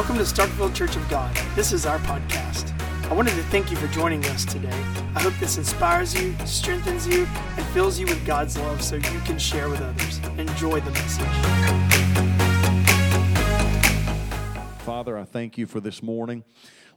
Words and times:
Welcome 0.00 0.16
to 0.16 0.24
Starkville 0.24 0.74
Church 0.74 0.96
of 0.96 1.06
God. 1.10 1.36
This 1.54 1.74
is 1.74 1.84
our 1.84 1.98
podcast. 1.98 2.72
I 3.10 3.12
wanted 3.12 3.34
to 3.34 3.42
thank 3.50 3.70
you 3.70 3.76
for 3.76 3.86
joining 3.88 4.24
us 4.24 4.46
today. 4.46 4.82
I 5.14 5.20
hope 5.20 5.34
this 5.34 5.58
inspires 5.58 6.18
you, 6.18 6.34
strengthens 6.46 7.06
you, 7.06 7.28
and 7.58 7.66
fills 7.74 7.98
you 7.98 8.06
with 8.06 8.24
God's 8.24 8.56
love 8.56 8.82
so 8.82 8.96
you 8.96 9.20
can 9.26 9.38
share 9.38 9.68
with 9.68 9.82
others. 9.82 10.18
Enjoy 10.38 10.80
the 10.80 10.90
message. 10.92 11.26
Father, 14.86 15.18
I 15.18 15.24
thank 15.24 15.58
you 15.58 15.66
for 15.66 15.80
this 15.80 16.02
morning. 16.02 16.44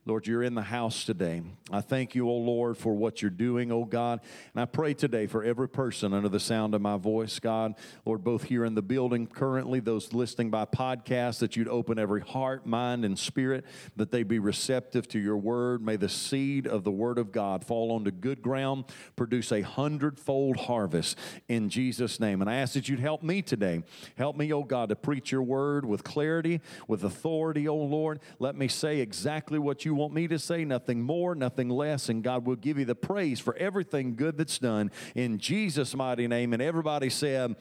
Lord, 0.05 0.27
you're 0.27 0.43
in 0.43 0.53
the 0.53 0.63
house 0.63 1.05
today. 1.05 1.41
I 1.71 1.79
thank 1.79 2.13
you, 2.13 2.27
O 2.27 2.35
Lord, 2.35 2.77
for 2.77 2.93
what 2.93 3.21
you're 3.21 3.31
doing, 3.31 3.71
O 3.71 3.85
God. 3.85 4.19
And 4.53 4.61
I 4.61 4.65
pray 4.65 4.93
today 4.93 5.27
for 5.27 5.45
every 5.45 5.69
person 5.69 6.13
under 6.13 6.27
the 6.27 6.41
sound 6.41 6.75
of 6.75 6.81
my 6.81 6.97
voice, 6.97 7.39
God. 7.39 7.75
Lord, 8.05 8.21
both 8.21 8.43
here 8.43 8.65
in 8.65 8.75
the 8.75 8.81
building 8.81 9.27
currently, 9.27 9.79
those 9.79 10.11
listening 10.11 10.49
by 10.49 10.65
podcast, 10.65 11.39
that 11.39 11.55
you'd 11.55 11.69
open 11.69 11.97
every 11.97 12.19
heart, 12.19 12.65
mind, 12.65 13.05
and 13.05 13.17
spirit, 13.17 13.63
that 13.95 14.11
they 14.11 14.23
be 14.23 14.39
receptive 14.39 15.07
to 15.07 15.19
your 15.19 15.37
word. 15.37 15.81
May 15.81 15.95
the 15.95 16.09
seed 16.09 16.67
of 16.67 16.83
the 16.83 16.91
word 16.91 17.17
of 17.17 17.31
God 17.31 17.63
fall 17.63 17.89
onto 17.93 18.11
good 18.11 18.41
ground, 18.41 18.83
produce 19.15 19.53
a 19.53 19.61
hundredfold 19.61 20.57
harvest 20.57 21.17
in 21.47 21.69
Jesus' 21.69 22.19
name. 22.19 22.41
And 22.41 22.49
I 22.49 22.55
ask 22.55 22.73
that 22.73 22.89
you'd 22.89 22.99
help 22.99 23.23
me 23.23 23.41
today. 23.41 23.83
Help 24.17 24.35
me, 24.35 24.51
O 24.51 24.63
God, 24.63 24.89
to 24.89 24.97
preach 24.97 25.31
your 25.31 25.43
word 25.43 25.85
with 25.85 26.03
clarity, 26.03 26.59
with 26.89 27.05
authority, 27.05 27.69
O 27.69 27.77
Lord. 27.77 28.19
Let 28.39 28.57
me 28.57 28.67
say 28.67 28.99
exactly 28.99 29.57
what 29.59 29.85
you 29.85 29.92
want 29.95 30.13
me 30.13 30.27
to 30.27 30.39
say, 30.39 30.65
nothing 30.65 31.01
more, 31.01 31.35
nothing 31.35 31.69
less, 31.69 32.09
and 32.09 32.23
God 32.23 32.45
will 32.45 32.55
give 32.55 32.77
you 32.77 32.85
the 32.85 32.95
praise 32.95 33.39
for 33.39 33.55
everything 33.55 34.15
good 34.15 34.37
that's 34.37 34.59
done 34.59 34.91
in 35.15 35.37
Jesus' 35.37 35.95
mighty 35.95 36.27
name. 36.27 36.53
And 36.53 36.61
everybody 36.61 37.09
said, 37.09 37.55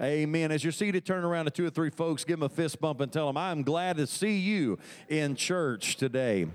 Amen. 0.00 0.50
As 0.50 0.64
you're 0.64 0.72
seated, 0.72 1.04
turn 1.04 1.22
around 1.24 1.44
to 1.44 1.52
two 1.52 1.66
or 1.66 1.70
three 1.70 1.90
folks, 1.90 2.24
give 2.24 2.40
them 2.40 2.46
a 2.46 2.48
fist 2.48 2.80
bump, 2.80 3.00
and 3.00 3.12
tell 3.12 3.28
them, 3.28 3.36
I'm 3.36 3.62
glad 3.62 3.96
to 3.98 4.08
see 4.08 4.38
you 4.38 4.78
in 5.08 5.36
church 5.36 5.96
today. 5.96 6.48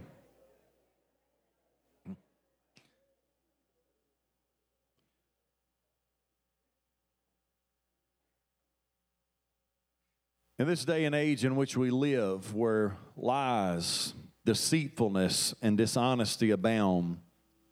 In 10.59 10.67
this 10.67 10.83
day 10.83 11.05
and 11.05 11.16
age 11.16 11.45
in 11.45 11.55
which 11.55 11.77
we 11.77 11.89
live, 11.89 12.53
where 12.53 12.97
lies, 13.16 14.14
deceitfulness, 14.50 15.53
and 15.61 15.78
dishonesty 15.78 16.50
abound, 16.50 17.19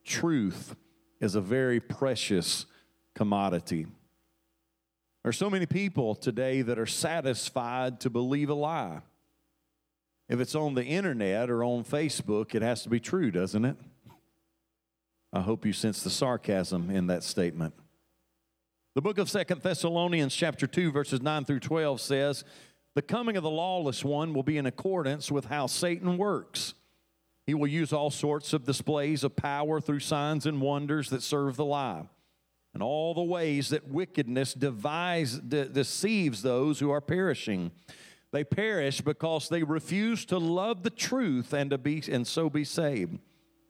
truth 0.04 0.76
is 1.20 1.34
a 1.34 1.40
very 1.40 1.80
precious 1.80 2.66
commodity. 3.16 3.84
There 5.24 5.30
are 5.30 5.32
so 5.32 5.50
many 5.50 5.66
people 5.66 6.14
today 6.14 6.62
that 6.62 6.78
are 6.78 6.86
satisfied 6.86 7.98
to 8.02 8.10
believe 8.10 8.48
a 8.48 8.54
lie. 8.54 9.00
If 10.28 10.38
it's 10.38 10.54
on 10.54 10.74
the 10.74 10.84
internet 10.84 11.50
or 11.50 11.64
on 11.64 11.82
Facebook, 11.82 12.54
it 12.54 12.62
has 12.62 12.84
to 12.84 12.88
be 12.88 13.00
true, 13.00 13.32
doesn't 13.32 13.64
it? 13.64 13.76
I 15.32 15.40
hope 15.40 15.66
you 15.66 15.72
sense 15.72 16.04
the 16.04 16.10
sarcasm 16.10 16.90
in 16.90 17.08
that 17.08 17.24
statement. 17.24 17.74
The 18.94 19.02
book 19.02 19.18
of 19.18 19.28
Second 19.28 19.62
Thessalonians 19.62 20.32
chapter 20.32 20.68
2 20.68 20.92
verses 20.92 21.22
9 21.22 21.44
through 21.44 21.60
12 21.60 22.00
says, 22.00 22.44
"The 22.94 23.02
coming 23.02 23.36
of 23.36 23.42
the 23.42 23.50
lawless 23.50 24.04
one 24.04 24.34
will 24.34 24.42
be 24.42 24.58
in 24.58 24.66
accordance 24.66 25.30
with 25.30 25.46
how 25.46 25.66
Satan 25.66 26.16
works. 26.18 26.74
He 27.46 27.54
will 27.54 27.68
use 27.68 27.92
all 27.92 28.10
sorts 28.10 28.52
of 28.52 28.64
displays 28.64 29.24
of 29.24 29.36
power 29.36 29.80
through 29.80 30.00
signs 30.00 30.46
and 30.46 30.60
wonders 30.60 31.10
that 31.10 31.22
serve 31.22 31.56
the 31.56 31.64
lie." 31.64 32.08
and 32.74 32.82
all 32.82 33.14
the 33.14 33.22
ways 33.22 33.70
that 33.70 33.88
wickedness 33.88 34.54
devise, 34.54 35.38
de- 35.38 35.68
deceives 35.68 36.42
those 36.42 36.78
who 36.78 36.90
are 36.90 37.00
perishing. 37.00 37.72
They 38.30 38.44
perish 38.44 39.00
because 39.00 39.48
they 39.48 39.62
refuse 39.62 40.24
to 40.26 40.38
love 40.38 40.82
the 40.82 40.90
truth 40.90 41.52
and 41.52 41.70
to 41.70 41.78
be 41.78 42.02
and 42.08 42.26
so 42.26 42.50
be 42.50 42.64
saved. 42.64 43.18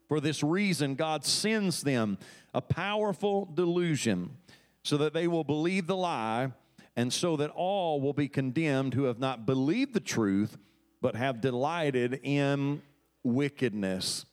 For 0.07 0.19
this 0.19 0.43
reason, 0.43 0.95
God 0.95 1.25
sends 1.25 1.81
them 1.81 2.17
a 2.53 2.61
powerful 2.61 3.45
delusion 3.45 4.37
so 4.83 4.97
that 4.97 5.13
they 5.13 5.27
will 5.27 5.43
believe 5.43 5.87
the 5.87 5.95
lie, 5.95 6.51
and 6.99 7.13
so 7.13 7.37
that 7.37 7.49
all 7.51 8.01
will 8.01 8.11
be 8.11 8.27
condemned 8.27 8.93
who 8.93 9.05
have 9.05 9.19
not 9.19 9.45
believed 9.45 9.93
the 9.93 10.01
truth, 10.01 10.57
but 11.01 11.15
have 11.15 11.39
delighted 11.39 12.19
in 12.23 12.81
wickedness. 13.23 14.25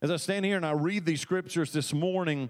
As 0.00 0.10
I 0.10 0.16
stand 0.16 0.46
here 0.46 0.56
and 0.56 0.64
I 0.64 0.70
read 0.70 1.04
these 1.04 1.20
scriptures 1.20 1.70
this 1.70 1.92
morning, 1.92 2.48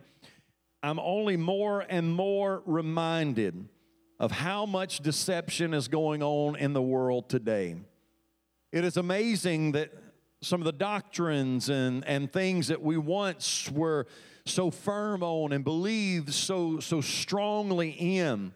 I'm 0.81 1.01
only 1.01 1.37
more 1.37 1.85
and 1.89 2.15
more 2.15 2.63
reminded 2.67 3.69
of 4.21 4.31
how 4.31 4.65
much 4.65 5.01
deception 5.01 5.75
is 5.75 5.89
going 5.89 6.23
on 6.23 6.55
in 6.55 6.73
the 6.73 6.81
world 6.81 7.29
today. 7.29 7.75
It 8.71 8.85
is 8.85 8.97
amazing 8.97 9.73
that 9.73 9.91
some 10.41 10.61
of 10.61 10.67
the 10.67 10.73
doctrines 10.73 11.69
and, 11.69 12.07
and 12.07 12.33
things 12.33 12.69
that 12.69 12.81
we 12.81 12.97
once 12.97 13.69
were 13.73 14.07
so 14.45 14.71
firm 14.71 15.25
on 15.25 15.51
and 15.53 15.65
believed 15.65 16.33
so, 16.33 16.79
so 16.79 17.01
strongly 17.01 17.91
in, 17.91 18.53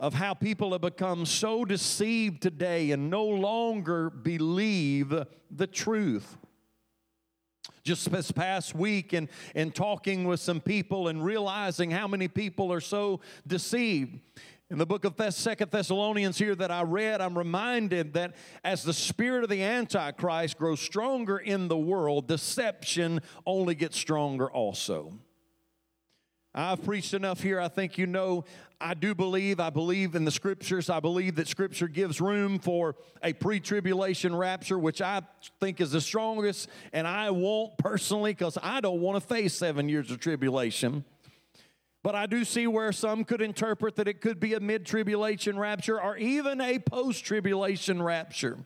of 0.00 0.14
how 0.14 0.32
people 0.32 0.72
have 0.72 0.80
become 0.80 1.26
so 1.26 1.64
deceived 1.64 2.40
today 2.40 2.90
and 2.90 3.10
no 3.10 3.24
longer 3.24 4.08
believe 4.08 5.14
the 5.50 5.66
truth 5.66 6.38
just 7.84 8.10
this 8.10 8.30
past 8.30 8.74
week 8.74 9.12
and, 9.12 9.28
and 9.54 9.74
talking 9.74 10.24
with 10.24 10.40
some 10.40 10.60
people 10.60 11.08
and 11.08 11.24
realizing 11.24 11.90
how 11.90 12.08
many 12.08 12.28
people 12.28 12.72
are 12.72 12.80
so 12.80 13.20
deceived. 13.46 14.18
In 14.70 14.78
the 14.78 14.86
book 14.86 15.04
of 15.04 15.34
Second 15.34 15.70
Thessalonians 15.70 16.38
here 16.38 16.54
that 16.54 16.70
I 16.70 16.82
read, 16.82 17.20
I'm 17.20 17.36
reminded 17.36 18.14
that 18.14 18.36
as 18.62 18.84
the 18.84 18.92
spirit 18.94 19.42
of 19.42 19.50
the 19.50 19.62
Antichrist 19.62 20.56
grows 20.56 20.80
stronger 20.80 21.38
in 21.38 21.68
the 21.68 21.76
world, 21.76 22.28
deception 22.28 23.20
only 23.44 23.74
gets 23.74 23.98
stronger 23.98 24.50
also. 24.50 25.12
I've 26.54 26.82
preached 26.84 27.14
enough 27.14 27.40
here. 27.42 27.60
I 27.60 27.68
think 27.68 27.96
you 27.96 28.06
know 28.06 28.44
I 28.80 28.94
do 28.94 29.14
believe, 29.14 29.60
I 29.60 29.70
believe 29.70 30.14
in 30.14 30.24
the 30.24 30.30
scriptures. 30.30 30.88
I 30.88 31.00
believe 31.00 31.36
that 31.36 31.46
scripture 31.46 31.86
gives 31.86 32.20
room 32.20 32.58
for 32.58 32.96
a 33.22 33.32
pre 33.34 33.60
tribulation 33.60 34.34
rapture, 34.34 34.78
which 34.78 35.02
I 35.02 35.22
think 35.60 35.80
is 35.80 35.92
the 35.92 36.00
strongest, 36.00 36.68
and 36.92 37.06
I 37.06 37.30
won't 37.30 37.76
personally 37.78 38.32
because 38.32 38.56
I 38.62 38.80
don't 38.80 39.00
want 39.00 39.22
to 39.22 39.26
face 39.26 39.54
seven 39.54 39.88
years 39.88 40.10
of 40.10 40.18
tribulation. 40.18 41.04
But 42.02 42.14
I 42.14 42.24
do 42.24 42.44
see 42.46 42.66
where 42.66 42.92
some 42.92 43.24
could 43.24 43.42
interpret 43.42 43.96
that 43.96 44.08
it 44.08 44.22
could 44.22 44.40
be 44.40 44.54
a 44.54 44.60
mid 44.60 44.86
tribulation 44.86 45.58
rapture 45.58 46.00
or 46.00 46.16
even 46.16 46.60
a 46.60 46.78
post 46.78 47.24
tribulation 47.24 48.02
rapture. 48.02 48.58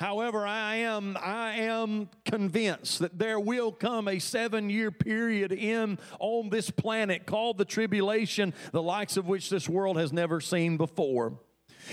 However, 0.00 0.46
I 0.46 0.76
am, 0.76 1.18
I 1.20 1.56
am 1.56 2.08
convinced 2.24 3.00
that 3.00 3.18
there 3.18 3.38
will 3.38 3.70
come 3.70 4.08
a 4.08 4.18
seven 4.18 4.70
year 4.70 4.90
period 4.90 5.52
in 5.52 5.98
on 6.18 6.48
this 6.48 6.70
planet 6.70 7.26
called 7.26 7.58
the 7.58 7.66
tribulation, 7.66 8.54
the 8.72 8.82
likes 8.82 9.18
of 9.18 9.26
which 9.28 9.50
this 9.50 9.68
world 9.68 9.98
has 9.98 10.10
never 10.10 10.40
seen 10.40 10.78
before. 10.78 11.34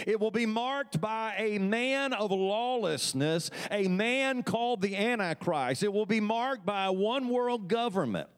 It 0.06 0.22
will 0.22 0.31
be 0.31 0.46
marked 0.46 1.01
by 1.01 1.35
a 1.38 1.57
man 1.59 2.13
of 2.13 2.31
lawlessness, 2.31 3.51
a 3.69 3.90
man 3.90 4.41
called 4.41 4.81
the 4.81 4.96
Antichrist. 4.96 5.84
It 5.84 5.91
will 5.91 6.06
be 6.06 6.22
marked 6.22 6.66
by 6.66 6.85
a 6.85 6.94
one 6.94 7.28
world 7.28 7.67
government. 7.67 8.29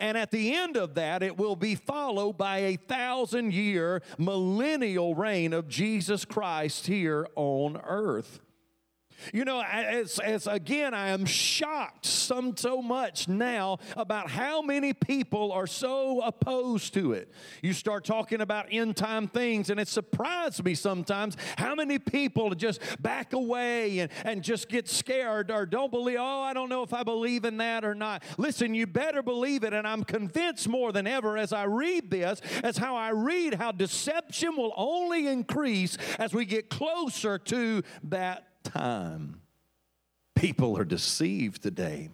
And 0.00 0.16
at 0.16 0.30
the 0.30 0.54
end 0.54 0.78
of 0.78 0.94
that, 0.94 1.22
it 1.22 1.36
will 1.36 1.56
be 1.56 1.74
followed 1.74 2.38
by 2.38 2.58
a 2.60 2.76
thousand 2.76 3.52
year 3.52 4.00
millennial 4.16 5.14
reign 5.14 5.52
of 5.52 5.68
Jesus 5.68 6.24
Christ 6.24 6.86
here 6.86 7.26
on 7.36 7.78
earth. 7.84 8.40
You 9.32 9.44
know, 9.44 9.62
as, 9.62 10.18
as 10.18 10.46
again, 10.46 10.94
I 10.94 11.08
am 11.08 11.24
shocked 11.24 12.06
some 12.06 12.56
so 12.56 12.82
much 12.82 13.28
now 13.28 13.78
about 13.96 14.30
how 14.30 14.62
many 14.62 14.92
people 14.92 15.52
are 15.52 15.66
so 15.66 16.20
opposed 16.22 16.94
to 16.94 17.12
it. 17.12 17.30
You 17.62 17.72
start 17.72 18.04
talking 18.04 18.40
about 18.40 18.66
end 18.70 18.96
time 18.96 19.28
things, 19.28 19.70
and 19.70 19.80
it 19.80 19.88
surprised 19.88 20.64
me 20.64 20.74
sometimes 20.74 21.36
how 21.56 21.74
many 21.74 21.98
people 21.98 22.54
just 22.54 22.80
back 23.00 23.32
away 23.32 24.00
and, 24.00 24.12
and 24.24 24.42
just 24.42 24.68
get 24.68 24.88
scared 24.88 25.50
or 25.50 25.66
don't 25.66 25.90
believe, 25.90 26.18
oh, 26.20 26.40
I 26.42 26.52
don't 26.52 26.68
know 26.68 26.82
if 26.82 26.92
I 26.92 27.02
believe 27.02 27.44
in 27.44 27.56
that 27.58 27.84
or 27.84 27.94
not. 27.94 28.22
Listen, 28.38 28.74
you 28.74 28.86
better 28.86 29.22
believe 29.22 29.64
it, 29.64 29.72
and 29.72 29.86
I'm 29.86 30.04
convinced 30.04 30.68
more 30.68 30.92
than 30.92 31.06
ever 31.06 31.36
as 31.36 31.52
I 31.52 31.64
read 31.64 32.10
this, 32.10 32.40
as 32.62 32.76
how 32.76 32.96
I 32.96 33.10
read 33.10 33.54
how 33.54 33.72
deception 33.72 34.56
will 34.56 34.72
only 34.76 35.26
increase 35.26 35.96
as 36.18 36.32
we 36.34 36.44
get 36.44 36.68
closer 36.68 37.38
to 37.38 37.82
that 38.04 38.46
time. 38.66 39.40
People 40.34 40.76
are 40.76 40.84
deceived 40.84 41.62
today. 41.62 42.10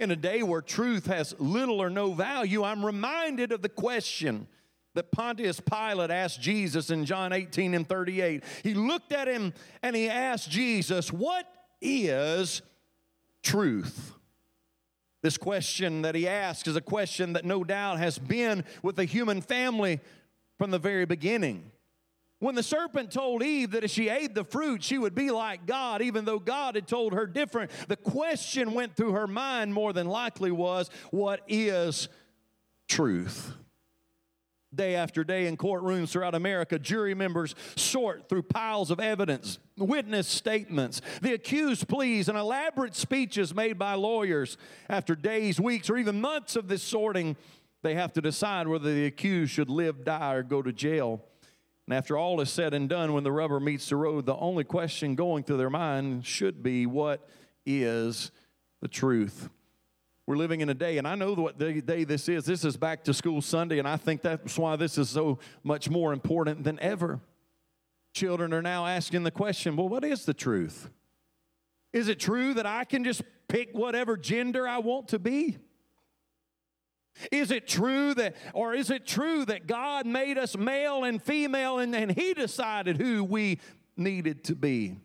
In 0.00 0.10
a 0.10 0.16
day 0.16 0.42
where 0.42 0.60
truth 0.60 1.06
has 1.06 1.34
little 1.38 1.80
or 1.80 1.88
no 1.88 2.12
value, 2.12 2.62
I'm 2.62 2.84
reminded 2.84 3.52
of 3.52 3.62
the 3.62 3.68
question 3.68 4.48
that 4.94 5.12
Pontius 5.12 5.60
Pilate 5.60 6.10
asked 6.10 6.40
Jesus 6.40 6.90
in 6.90 7.04
John 7.04 7.32
18 7.32 7.74
and 7.74 7.88
38. 7.88 8.44
He 8.62 8.74
looked 8.74 9.12
at 9.12 9.28
him 9.28 9.52
and 9.82 9.94
he 9.94 10.08
asked 10.08 10.50
Jesus, 10.50 11.12
What 11.12 11.46
is 11.80 12.62
truth? 13.42 14.12
This 15.22 15.38
question 15.38 16.02
that 16.02 16.14
he 16.14 16.28
asked 16.28 16.68
is 16.68 16.76
a 16.76 16.82
question 16.82 17.32
that 17.32 17.44
no 17.44 17.64
doubt 17.64 17.98
has 17.98 18.18
been 18.18 18.64
with 18.82 18.96
the 18.96 19.04
human 19.04 19.40
family 19.40 20.00
from 20.58 20.70
the 20.70 20.78
very 20.78 21.06
beginning. 21.06 21.70
When 22.44 22.54
the 22.54 22.62
serpent 22.62 23.10
told 23.10 23.42
Eve 23.42 23.70
that 23.70 23.84
if 23.84 23.90
she 23.90 24.10
ate 24.10 24.34
the 24.34 24.44
fruit, 24.44 24.82
she 24.84 24.98
would 24.98 25.14
be 25.14 25.30
like 25.30 25.64
God, 25.64 26.02
even 26.02 26.26
though 26.26 26.38
God 26.38 26.74
had 26.74 26.86
told 26.86 27.14
her 27.14 27.26
different, 27.26 27.70
the 27.88 27.96
question 27.96 28.74
went 28.74 28.96
through 28.96 29.12
her 29.12 29.26
mind 29.26 29.72
more 29.72 29.94
than 29.94 30.06
likely 30.06 30.50
was, 30.50 30.90
What 31.10 31.40
is 31.48 32.10
truth? 32.86 33.54
Day 34.74 34.94
after 34.94 35.24
day 35.24 35.46
in 35.46 35.56
courtrooms 35.56 36.10
throughout 36.10 36.34
America, 36.34 36.78
jury 36.78 37.14
members 37.14 37.54
sort 37.76 38.28
through 38.28 38.42
piles 38.42 38.90
of 38.90 39.00
evidence, 39.00 39.58
witness 39.78 40.28
statements, 40.28 41.00
the 41.22 41.32
accused 41.32 41.88
pleas, 41.88 42.28
and 42.28 42.36
elaborate 42.36 42.94
speeches 42.94 43.54
made 43.54 43.78
by 43.78 43.94
lawyers. 43.94 44.58
After 44.90 45.16
days, 45.16 45.58
weeks, 45.58 45.88
or 45.88 45.96
even 45.96 46.20
months 46.20 46.56
of 46.56 46.68
this 46.68 46.82
sorting, 46.82 47.38
they 47.80 47.94
have 47.94 48.12
to 48.12 48.20
decide 48.20 48.68
whether 48.68 48.92
the 48.92 49.06
accused 49.06 49.52
should 49.52 49.70
live, 49.70 50.04
die, 50.04 50.34
or 50.34 50.42
go 50.42 50.60
to 50.60 50.70
jail. 50.70 51.24
And 51.86 51.94
after 51.94 52.16
all 52.16 52.40
is 52.40 52.50
said 52.50 52.72
and 52.72 52.88
done, 52.88 53.12
when 53.12 53.24
the 53.24 53.32
rubber 53.32 53.60
meets 53.60 53.88
the 53.88 53.96
road, 53.96 54.26
the 54.26 54.36
only 54.36 54.64
question 54.64 55.14
going 55.14 55.44
through 55.44 55.58
their 55.58 55.70
mind 55.70 56.24
should 56.24 56.62
be 56.62 56.86
what 56.86 57.28
is 57.66 58.30
the 58.80 58.88
truth? 58.88 59.50
We're 60.26 60.36
living 60.36 60.62
in 60.62 60.70
a 60.70 60.74
day, 60.74 60.96
and 60.96 61.06
I 61.06 61.14
know 61.16 61.34
what 61.34 61.58
day 61.58 62.04
this 62.04 62.28
is. 62.30 62.46
This 62.46 62.64
is 62.64 62.78
back 62.78 63.04
to 63.04 63.12
school 63.12 63.42
Sunday, 63.42 63.78
and 63.78 63.86
I 63.86 63.98
think 63.98 64.22
that's 64.22 64.58
why 64.58 64.76
this 64.76 64.96
is 64.96 65.10
so 65.10 65.38
much 65.62 65.90
more 65.90 66.14
important 66.14 66.64
than 66.64 66.80
ever. 66.80 67.20
Children 68.14 68.54
are 68.54 68.62
now 68.62 68.86
asking 68.86 69.24
the 69.24 69.30
question 69.30 69.76
well, 69.76 69.88
what 69.88 70.04
is 70.04 70.24
the 70.24 70.32
truth? 70.32 70.88
Is 71.92 72.08
it 72.08 72.18
true 72.18 72.54
that 72.54 72.64
I 72.64 72.84
can 72.84 73.04
just 73.04 73.22
pick 73.48 73.70
whatever 73.72 74.16
gender 74.16 74.66
I 74.66 74.78
want 74.78 75.08
to 75.08 75.18
be? 75.18 75.58
Is 77.30 77.50
it 77.50 77.66
true 77.66 78.14
that, 78.14 78.36
or 78.52 78.74
is 78.74 78.90
it 78.90 79.06
true 79.06 79.44
that 79.44 79.66
God 79.66 80.06
made 80.06 80.38
us 80.38 80.56
male 80.56 81.04
and 81.04 81.22
female 81.22 81.78
and, 81.78 81.94
and 81.94 82.10
He 82.10 82.34
decided 82.34 82.96
who 82.96 83.24
we 83.24 83.60
needed 83.96 84.44
to 84.44 84.54
be? 84.54 84.96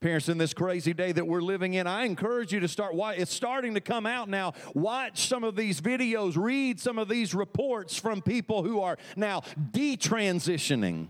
Parents, 0.00 0.28
in 0.28 0.36
this 0.36 0.52
crazy 0.52 0.92
day 0.92 1.12
that 1.12 1.28
we're 1.28 1.40
living 1.40 1.74
in, 1.74 1.86
I 1.86 2.04
encourage 2.04 2.52
you 2.52 2.58
to 2.60 2.68
start. 2.68 2.94
Why 2.94 3.14
it's 3.14 3.32
starting 3.32 3.74
to 3.74 3.80
come 3.80 4.04
out 4.04 4.28
now. 4.28 4.52
Watch 4.74 5.28
some 5.28 5.44
of 5.44 5.54
these 5.54 5.80
videos, 5.80 6.36
read 6.36 6.80
some 6.80 6.98
of 6.98 7.08
these 7.08 7.34
reports 7.34 7.96
from 7.96 8.20
people 8.20 8.64
who 8.64 8.80
are 8.80 8.98
now 9.14 9.42
detransitioning. 9.70 11.08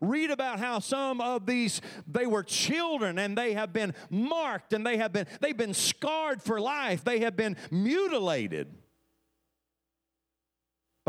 Read 0.00 0.30
about 0.30 0.58
how 0.58 0.78
some 0.78 1.20
of 1.20 1.46
these 1.46 1.80
they 2.06 2.26
were 2.26 2.42
children 2.42 3.18
and 3.18 3.36
they 3.36 3.54
have 3.54 3.72
been 3.72 3.94
marked 4.10 4.72
and 4.72 4.86
they 4.86 4.96
have 4.96 5.12
been 5.12 5.26
they've 5.40 5.56
been 5.56 5.74
scarred 5.74 6.42
for 6.42 6.60
life. 6.60 7.04
They 7.04 7.20
have 7.20 7.36
been 7.36 7.56
mutilated. 7.70 8.74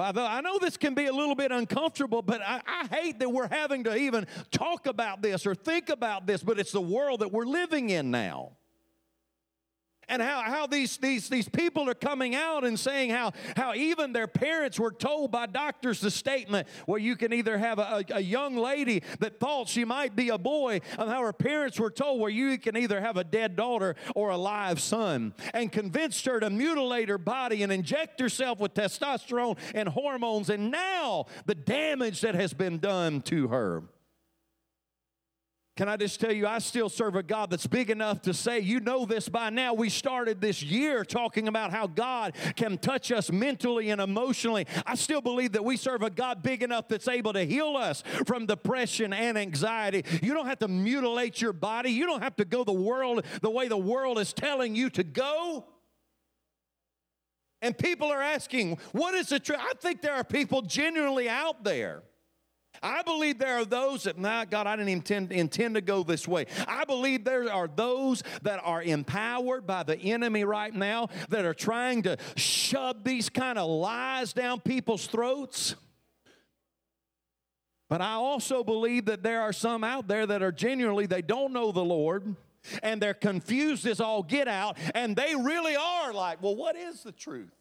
I 0.01 0.39
know 0.39 0.57
this 0.59 0.77
can 0.77 0.93
be 0.93 1.07
a 1.07 1.13
little 1.13 1.35
bit 1.35 1.51
uncomfortable, 1.51 2.21
but 2.21 2.41
I, 2.41 2.61
I, 2.65 2.87
hate 2.87 3.19
that 3.19 3.29
we're 3.29 3.49
having 3.49 3.83
to 3.83 3.97
even 3.97 4.27
talk 4.49 4.87
about 4.87 5.21
this 5.21 5.45
or 5.45 5.53
think 5.53 5.89
about 5.89 6.25
this, 6.25 6.41
but 6.41 6.57
it's 6.57 6.71
the 6.71 6.79
world 6.79 7.19
that 7.19 7.33
we're 7.33 7.43
living 7.43 7.89
in 7.89 8.09
now 8.09 8.53
and 10.09 10.21
how, 10.21 10.41
how 10.41 10.67
these, 10.67 10.97
these, 10.97 11.29
these 11.29 11.47
people 11.47 11.89
are 11.89 11.93
coming 11.93 12.35
out 12.35 12.65
and 12.65 12.77
saying 12.77 13.11
how, 13.11 13.31
how 13.55 13.73
even 13.73 14.11
their 14.11 14.27
parents 14.27 14.79
were 14.79 14.91
told 14.91 15.31
by 15.31 15.45
doctors 15.45 16.01
the 16.01 16.11
statement 16.11 16.67
where 16.85 16.99
you 16.99 17.15
can 17.15 17.31
either 17.31 17.57
have 17.57 17.79
a, 17.79 18.03
a 18.09 18.19
young 18.19 18.57
lady 18.57 19.03
that 19.19 19.39
thought 19.39 19.69
she 19.69 19.85
might 19.85 20.15
be 20.15 20.29
a 20.29 20.37
boy, 20.37 20.81
and 20.97 21.09
how 21.09 21.21
her 21.21 21.33
parents 21.33 21.79
were 21.79 21.91
told 21.91 22.19
where 22.19 22.29
you 22.29 22.57
can 22.57 22.75
either 22.75 22.99
have 22.99 23.17
a 23.17 23.23
dead 23.23 23.55
daughter 23.55 23.95
or 24.15 24.29
a 24.29 24.37
live 24.37 24.81
son, 24.81 25.33
and 25.53 25.71
convinced 25.71 26.25
her 26.25 26.39
to 26.39 26.49
mutilate 26.49 27.09
her 27.09 27.17
body 27.17 27.63
and 27.63 27.71
inject 27.71 28.19
herself 28.19 28.59
with 28.59 28.73
testosterone 28.73 29.57
and 29.75 29.87
hormones, 29.89 30.49
and 30.49 30.71
now 30.71 31.25
the 31.45 31.55
damage 31.55 32.21
that 32.21 32.35
has 32.35 32.53
been 32.53 32.79
done 32.79 33.21
to 33.21 33.47
her. 33.49 33.83
Can 35.79 35.87
I 35.87 35.95
just 35.95 36.19
tell 36.19 36.33
you, 36.33 36.45
I 36.45 36.59
still 36.59 36.89
serve 36.89 37.15
a 37.15 37.23
God 37.23 37.51
that's 37.51 37.65
big 37.65 37.89
enough 37.89 38.21
to 38.23 38.33
say, 38.33 38.59
you 38.59 38.81
know 38.81 39.05
this 39.05 39.29
by 39.29 39.49
now. 39.49 39.73
We 39.73 39.87
started 39.87 40.41
this 40.41 40.61
year 40.61 41.05
talking 41.05 41.47
about 41.47 41.71
how 41.71 41.87
God 41.87 42.35
can 42.57 42.77
touch 42.77 43.13
us 43.13 43.31
mentally 43.31 43.89
and 43.89 44.01
emotionally. 44.01 44.67
I 44.85 44.95
still 44.95 45.21
believe 45.21 45.53
that 45.53 45.63
we 45.63 45.77
serve 45.77 46.01
a 46.01 46.09
God 46.09 46.43
big 46.43 46.63
enough 46.63 46.89
that's 46.89 47.07
able 47.07 47.31
to 47.31 47.45
heal 47.45 47.77
us 47.77 48.03
from 48.25 48.45
depression 48.45 49.13
and 49.13 49.37
anxiety. 49.37 50.03
You 50.21 50.33
don't 50.33 50.47
have 50.47 50.59
to 50.59 50.67
mutilate 50.67 51.39
your 51.39 51.53
body, 51.53 51.91
you 51.91 52.05
don't 52.05 52.23
have 52.23 52.35
to 52.35 52.43
go 52.43 52.65
the 52.65 52.73
world 52.73 53.23
the 53.41 53.49
way 53.49 53.69
the 53.69 53.77
world 53.77 54.19
is 54.19 54.33
telling 54.33 54.75
you 54.75 54.89
to 54.89 55.03
go. 55.05 55.65
And 57.61 57.77
people 57.77 58.11
are 58.11 58.21
asking, 58.21 58.79
what 58.91 59.13
is 59.15 59.29
the 59.29 59.39
truth? 59.39 59.59
I 59.61 59.71
think 59.79 60.01
there 60.01 60.15
are 60.15 60.25
people 60.25 60.61
genuinely 60.61 61.29
out 61.29 61.63
there 61.63 62.03
I 62.81 63.01
believe 63.01 63.39
there 63.39 63.57
are 63.57 63.65
those 63.65 64.03
that, 64.03 64.17
nah, 64.17 64.45
God, 64.45 64.67
I 64.67 64.75
didn't 64.75 64.89
intend, 64.89 65.31
intend 65.31 65.75
to 65.75 65.81
go 65.81 66.03
this 66.03 66.27
way. 66.27 66.45
I 66.67 66.85
believe 66.85 67.25
there 67.25 67.51
are 67.51 67.67
those 67.67 68.23
that 68.43 68.61
are 68.63 68.81
empowered 68.81 69.67
by 69.67 69.83
the 69.83 69.97
enemy 69.97 70.43
right 70.45 70.73
now 70.73 71.09
that 71.29 71.45
are 71.45 71.53
trying 71.53 72.03
to 72.03 72.17
shove 72.35 73.03
these 73.03 73.29
kind 73.29 73.57
of 73.57 73.69
lies 73.69 74.33
down 74.33 74.61
people's 74.61 75.07
throats. 75.07 75.75
But 77.89 78.01
I 78.01 78.13
also 78.13 78.63
believe 78.63 79.05
that 79.05 79.23
there 79.23 79.41
are 79.41 79.51
some 79.51 79.83
out 79.83 80.07
there 80.07 80.25
that 80.27 80.41
are 80.41 80.51
genuinely, 80.51 81.05
they 81.05 81.23
don't 81.23 81.51
know 81.51 81.71
the 81.71 81.83
Lord 81.83 82.35
and 82.83 83.01
they're 83.01 83.13
confused 83.13 83.87
as 83.87 83.99
all 83.99 84.21
get 84.21 84.47
out, 84.47 84.77
and 84.93 85.15
they 85.15 85.33
really 85.33 85.75
are 85.75 86.13
like, 86.13 86.43
well, 86.43 86.55
what 86.55 86.75
is 86.75 87.03
the 87.03 87.11
truth? 87.11 87.51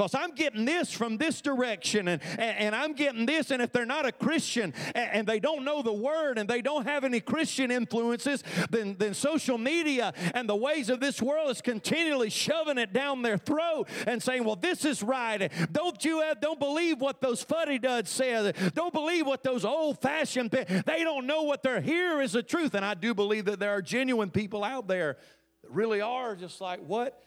Because 0.00 0.14
I'm 0.14 0.30
getting 0.30 0.64
this 0.64 0.90
from 0.90 1.18
this 1.18 1.42
direction 1.42 2.08
and, 2.08 2.22
and, 2.38 2.56
and, 2.58 2.74
I'm 2.74 2.94
getting 2.94 3.26
this. 3.26 3.50
And 3.50 3.60
if 3.60 3.70
they're 3.70 3.84
not 3.84 4.06
a 4.06 4.12
Christian 4.12 4.72
and, 4.94 5.10
and, 5.12 5.26
they 5.26 5.38
don't 5.38 5.62
know 5.62 5.82
the 5.82 5.92
word 5.92 6.38
and 6.38 6.48
they 6.48 6.62
don't 6.62 6.86
have 6.86 7.04
any 7.04 7.20
Christian 7.20 7.70
influences, 7.70 8.42
then, 8.70 8.96
then 8.98 9.12
social 9.12 9.58
media 9.58 10.14
and 10.32 10.48
the 10.48 10.56
ways 10.56 10.88
of 10.88 11.00
this 11.00 11.20
world 11.20 11.50
is 11.50 11.60
continually 11.60 12.30
shoving 12.30 12.78
it 12.78 12.94
down 12.94 13.20
their 13.20 13.36
throat 13.36 13.88
and 14.06 14.22
saying, 14.22 14.44
well, 14.44 14.56
this 14.56 14.86
is 14.86 15.02
right. 15.02 15.52
Don't 15.70 16.02
you 16.02 16.22
have, 16.22 16.40
don't 16.40 16.58
believe 16.58 16.98
what 16.98 17.20
those 17.20 17.42
fuddy 17.42 17.78
duds 17.78 18.08
say. 18.08 18.54
Don't 18.74 18.94
believe 18.94 19.26
what 19.26 19.42
those 19.42 19.66
old 19.66 20.00
fashioned, 20.00 20.50
they 20.50 21.04
don't 21.04 21.26
know 21.26 21.42
what 21.42 21.62
they're 21.62 21.82
here 21.82 22.22
is 22.22 22.32
the 22.32 22.42
truth. 22.42 22.72
And 22.72 22.86
I 22.86 22.94
do 22.94 23.12
believe 23.12 23.44
that 23.44 23.60
there 23.60 23.72
are 23.72 23.82
genuine 23.82 24.30
people 24.30 24.64
out 24.64 24.88
there 24.88 25.18
that 25.60 25.70
really 25.70 26.00
are 26.00 26.36
just 26.36 26.58
like, 26.62 26.80
what 26.80 27.22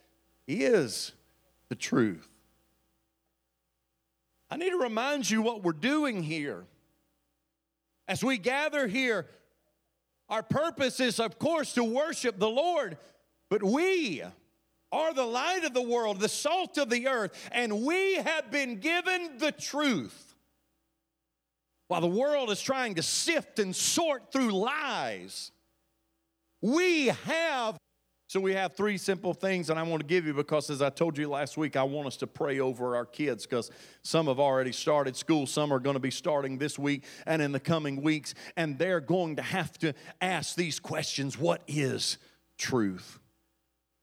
is 0.47 1.11
the 1.69 1.75
truth? 1.75 2.32
I 4.53 4.55
need 4.55 4.69
to 4.69 4.77
remind 4.77 5.27
you 5.27 5.41
what 5.41 5.63
we're 5.63 5.71
doing 5.71 6.21
here. 6.21 6.67
As 8.07 8.23
we 8.23 8.37
gather 8.37 8.85
here, 8.85 9.25
our 10.29 10.43
purpose 10.43 10.99
is, 10.99 11.19
of 11.19 11.39
course, 11.39 11.73
to 11.73 11.83
worship 11.83 12.37
the 12.37 12.51
Lord, 12.51 12.99
but 13.49 13.63
we 13.63 14.21
are 14.91 15.11
the 15.11 15.25
light 15.25 15.63
of 15.63 15.73
the 15.73 15.81
world, 15.81 16.19
the 16.19 16.29
salt 16.29 16.77
of 16.77 16.91
the 16.91 17.07
earth, 17.07 17.49
and 17.51 17.83
we 17.83 18.17
have 18.17 18.51
been 18.51 18.75
given 18.75 19.39
the 19.39 19.51
truth. 19.51 20.35
While 21.87 22.01
the 22.01 22.07
world 22.07 22.51
is 22.51 22.61
trying 22.61 22.93
to 22.93 23.01
sift 23.01 23.57
and 23.57 23.75
sort 23.75 24.31
through 24.31 24.51
lies, 24.51 25.49
we 26.61 27.07
have 27.07 27.75
so 28.27 28.39
we 28.39 28.53
have 28.53 28.73
three 28.73 28.97
simple 28.97 29.33
things 29.33 29.67
that 29.67 29.77
I 29.77 29.83
want 29.83 30.01
to 30.01 30.07
give 30.07 30.25
you 30.25 30.33
because, 30.33 30.69
as 30.69 30.81
I 30.81 30.89
told 30.89 31.17
you 31.17 31.29
last 31.29 31.57
week, 31.57 31.75
I 31.75 31.83
want 31.83 32.07
us 32.07 32.17
to 32.17 32.27
pray 32.27 32.59
over 32.59 32.95
our 32.95 33.05
kids 33.05 33.45
because 33.45 33.69
some 34.01 34.27
have 34.27 34.39
already 34.39 34.71
started 34.71 35.15
school, 35.15 35.45
some 35.45 35.71
are 35.71 35.79
going 35.79 35.95
to 35.95 35.99
be 35.99 36.11
starting 36.11 36.57
this 36.57 36.79
week 36.79 37.03
and 37.25 37.41
in 37.41 37.51
the 37.51 37.59
coming 37.59 38.01
weeks, 38.01 38.33
and 38.55 38.77
they're 38.79 39.01
going 39.01 39.35
to 39.35 39.41
have 39.41 39.77
to 39.79 39.93
ask 40.21 40.55
these 40.55 40.79
questions 40.79 41.37
What 41.37 41.61
is 41.67 42.17
truth? 42.57 43.19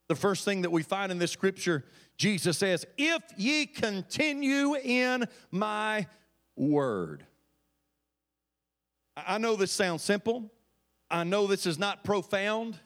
The 0.08 0.16
first 0.16 0.44
thing 0.44 0.62
that 0.62 0.70
we 0.70 0.82
find 0.82 1.10
in 1.10 1.18
this 1.18 1.30
scripture, 1.30 1.84
Jesus 2.16 2.58
says, 2.58 2.84
If 2.98 3.22
ye 3.36 3.66
continue 3.66 4.76
in 4.76 5.26
my 5.50 6.06
word. 6.56 7.24
I 9.16 9.38
know 9.38 9.56
this 9.56 9.72
sounds 9.72 10.02
simple. 10.02 10.50
I 11.10 11.24
know 11.24 11.46
this 11.46 11.66
is 11.66 11.78
not 11.78 12.04
profound. 12.04 12.78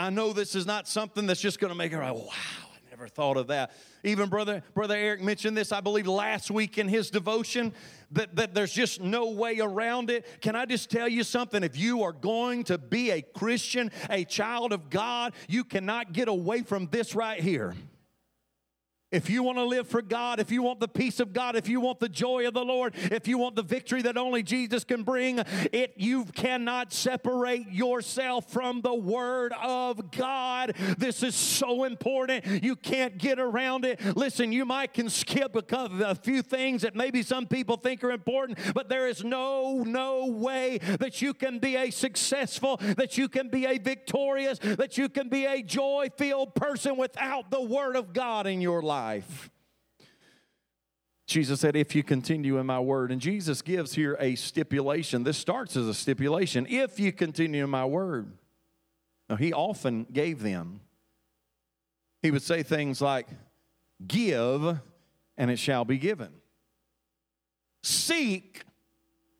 I 0.00 0.08
know 0.08 0.32
this 0.32 0.54
is 0.54 0.64
not 0.64 0.88
something 0.88 1.26
that's 1.26 1.42
just 1.42 1.60
going 1.60 1.68
to 1.68 1.74
make 1.74 1.92
her 1.92 1.98
like, 1.98 2.14
wow, 2.14 2.32
I 2.32 2.90
never 2.90 3.06
thought 3.06 3.36
of 3.36 3.48
that. 3.48 3.72
Even 4.02 4.30
brother, 4.30 4.62
brother 4.72 4.96
Eric 4.96 5.20
mentioned 5.20 5.58
this, 5.58 5.72
I 5.72 5.82
believe, 5.82 6.06
last 6.06 6.50
week 6.50 6.78
in 6.78 6.88
his 6.88 7.10
devotion, 7.10 7.74
that, 8.12 8.34
that 8.36 8.54
there's 8.54 8.72
just 8.72 9.02
no 9.02 9.28
way 9.28 9.60
around 9.60 10.08
it. 10.08 10.40
Can 10.40 10.56
I 10.56 10.64
just 10.64 10.90
tell 10.90 11.06
you 11.06 11.22
something? 11.22 11.62
If 11.62 11.76
you 11.76 12.02
are 12.02 12.14
going 12.14 12.64
to 12.64 12.78
be 12.78 13.10
a 13.10 13.20
Christian, 13.20 13.90
a 14.08 14.24
child 14.24 14.72
of 14.72 14.88
God, 14.88 15.34
you 15.48 15.64
cannot 15.64 16.14
get 16.14 16.28
away 16.28 16.62
from 16.62 16.86
this 16.86 17.14
right 17.14 17.38
here. 17.38 17.74
If 19.12 19.28
you 19.28 19.42
want 19.42 19.58
to 19.58 19.64
live 19.64 19.88
for 19.88 20.02
God, 20.02 20.38
if 20.38 20.52
you 20.52 20.62
want 20.62 20.78
the 20.78 20.86
peace 20.86 21.18
of 21.18 21.32
God, 21.32 21.56
if 21.56 21.68
you 21.68 21.80
want 21.80 21.98
the 21.98 22.08
joy 22.08 22.46
of 22.46 22.54
the 22.54 22.64
Lord, 22.64 22.94
if 22.94 23.26
you 23.26 23.38
want 23.38 23.56
the 23.56 23.62
victory 23.62 24.02
that 24.02 24.16
only 24.16 24.44
Jesus 24.44 24.84
can 24.84 25.02
bring, 25.02 25.40
it 25.72 25.94
you 25.96 26.26
cannot 26.26 26.92
separate 26.92 27.72
yourself 27.72 28.52
from 28.52 28.82
the 28.82 28.94
word 28.94 29.52
of 29.60 30.12
God. 30.12 30.76
This 30.96 31.24
is 31.24 31.34
so 31.34 31.82
important. 31.82 32.62
You 32.62 32.76
can't 32.76 33.18
get 33.18 33.40
around 33.40 33.84
it. 33.84 34.00
Listen, 34.16 34.52
you 34.52 34.64
might 34.64 34.94
can 34.94 35.10
skip 35.10 35.56
a, 35.56 36.14
few 36.14 36.42
things 36.42 36.82
that 36.82 36.94
maybe 36.94 37.22
some 37.22 37.46
people 37.46 37.76
think 37.76 38.04
are 38.04 38.12
important, 38.12 38.58
but 38.74 38.88
there 38.88 39.08
is 39.08 39.24
no 39.24 39.82
no 39.84 40.26
way 40.26 40.78
that 41.00 41.20
you 41.20 41.34
can 41.34 41.58
be 41.58 41.76
a 41.76 41.90
successful, 41.90 42.76
that 42.96 43.18
you 43.18 43.28
can 43.28 43.48
be 43.48 43.66
a 43.66 43.78
victorious, 43.78 44.58
that 44.60 44.96
you 44.98 45.08
can 45.08 45.28
be 45.28 45.46
a 45.46 45.62
joy-filled 45.62 46.54
person 46.54 46.96
without 46.96 47.50
the 47.50 47.60
word 47.60 47.96
of 47.96 48.12
God 48.12 48.46
in 48.46 48.60
your 48.60 48.82
life 48.82 48.99
life. 49.00 49.50
Jesus 51.26 51.60
said, 51.60 51.76
If 51.76 51.94
you 51.94 52.02
continue 52.02 52.58
in 52.58 52.66
my 52.66 52.80
word. 52.80 53.12
And 53.12 53.20
Jesus 53.20 53.62
gives 53.62 53.94
here 53.94 54.16
a 54.20 54.34
stipulation. 54.34 55.24
This 55.24 55.38
starts 55.38 55.76
as 55.76 55.86
a 55.86 55.94
stipulation. 55.94 56.66
If 56.68 57.00
you 57.00 57.12
continue 57.12 57.64
in 57.64 57.70
my 57.70 57.86
word. 57.86 58.32
Now, 59.28 59.36
he 59.36 59.52
often 59.52 60.06
gave 60.12 60.42
them. 60.42 60.80
He 62.20 62.30
would 62.30 62.42
say 62.42 62.62
things 62.62 63.00
like, 63.00 63.28
Give, 64.06 64.78
and 65.38 65.50
it 65.50 65.58
shall 65.58 65.84
be 65.84 65.98
given. 65.98 66.32
Seek, 67.82 68.62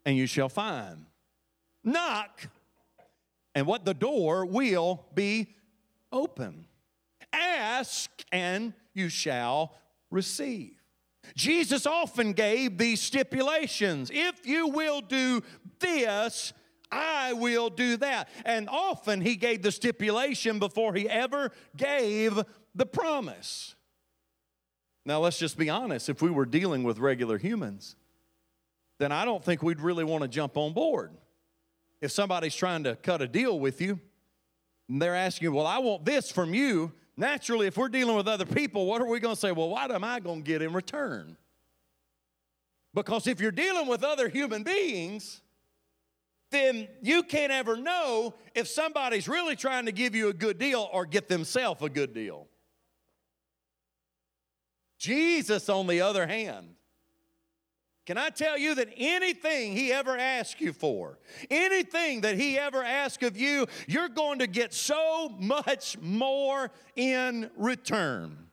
and 0.06 0.16
you 0.16 0.26
shall 0.26 0.48
find. 0.48 1.06
Knock, 1.82 2.48
and 3.54 3.66
what 3.66 3.84
the 3.84 3.94
door 3.94 4.46
will 4.46 5.04
be 5.14 5.54
open. 6.12 6.66
Ask, 7.32 8.10
and 8.32 8.74
you 8.94 9.08
shall 9.08 9.74
receive. 10.10 10.72
Jesus 11.36 11.86
often 11.86 12.32
gave 12.32 12.78
these 12.78 13.00
stipulations. 13.00 14.10
If 14.12 14.46
you 14.46 14.68
will 14.68 15.00
do 15.00 15.42
this, 15.78 16.52
I 16.90 17.34
will 17.34 17.70
do 17.70 17.96
that. 17.98 18.28
And 18.44 18.68
often 18.68 19.20
he 19.20 19.36
gave 19.36 19.62
the 19.62 19.72
stipulation 19.72 20.58
before 20.58 20.94
he 20.94 21.08
ever 21.08 21.50
gave 21.76 22.40
the 22.74 22.86
promise. 22.86 23.74
Now, 25.06 25.20
let's 25.20 25.38
just 25.38 25.56
be 25.56 25.70
honest. 25.70 26.08
If 26.08 26.20
we 26.22 26.30
were 26.30 26.46
dealing 26.46 26.82
with 26.82 26.98
regular 26.98 27.38
humans, 27.38 27.96
then 28.98 29.12
I 29.12 29.24
don't 29.24 29.42
think 29.42 29.62
we'd 29.62 29.80
really 29.80 30.04
want 30.04 30.22
to 30.22 30.28
jump 30.28 30.56
on 30.56 30.72
board. 30.72 31.12
If 32.00 32.12
somebody's 32.12 32.54
trying 32.54 32.84
to 32.84 32.96
cut 32.96 33.22
a 33.22 33.28
deal 33.28 33.58
with 33.58 33.80
you, 33.80 33.98
and 34.88 35.00
they're 35.00 35.14
asking 35.14 35.46
you, 35.46 35.52
Well, 35.52 35.66
I 35.66 35.78
want 35.78 36.04
this 36.04 36.30
from 36.30 36.52
you, 36.52 36.92
Naturally, 37.20 37.66
if 37.66 37.76
we're 37.76 37.90
dealing 37.90 38.16
with 38.16 38.26
other 38.26 38.46
people, 38.46 38.86
what 38.86 39.02
are 39.02 39.06
we 39.06 39.20
going 39.20 39.34
to 39.34 39.40
say? 39.40 39.52
Well, 39.52 39.68
what 39.68 39.92
am 39.92 40.02
I 40.02 40.20
going 40.20 40.42
to 40.42 40.46
get 40.46 40.62
in 40.62 40.72
return? 40.72 41.36
Because 42.94 43.26
if 43.26 43.42
you're 43.42 43.52
dealing 43.52 43.88
with 43.88 44.02
other 44.02 44.26
human 44.30 44.62
beings, 44.62 45.42
then 46.50 46.88
you 47.02 47.22
can't 47.22 47.52
ever 47.52 47.76
know 47.76 48.32
if 48.54 48.68
somebody's 48.68 49.28
really 49.28 49.54
trying 49.54 49.84
to 49.84 49.92
give 49.92 50.14
you 50.14 50.28
a 50.28 50.32
good 50.32 50.58
deal 50.58 50.88
or 50.94 51.04
get 51.04 51.28
themselves 51.28 51.82
a 51.82 51.90
good 51.90 52.14
deal. 52.14 52.48
Jesus, 54.98 55.68
on 55.68 55.88
the 55.88 56.00
other 56.00 56.26
hand, 56.26 56.68
can 58.10 58.18
I 58.18 58.30
tell 58.30 58.58
you 58.58 58.74
that 58.74 58.88
anything 58.96 59.70
he 59.70 59.92
ever 59.92 60.18
asks 60.18 60.60
you 60.60 60.72
for, 60.72 61.20
anything 61.48 62.22
that 62.22 62.34
he 62.34 62.58
ever 62.58 62.82
asks 62.82 63.24
of 63.24 63.36
you, 63.36 63.68
you're 63.86 64.08
going 64.08 64.40
to 64.40 64.48
get 64.48 64.74
so 64.74 65.28
much 65.38 65.96
more 66.00 66.72
in 66.96 67.48
return. 67.56 68.49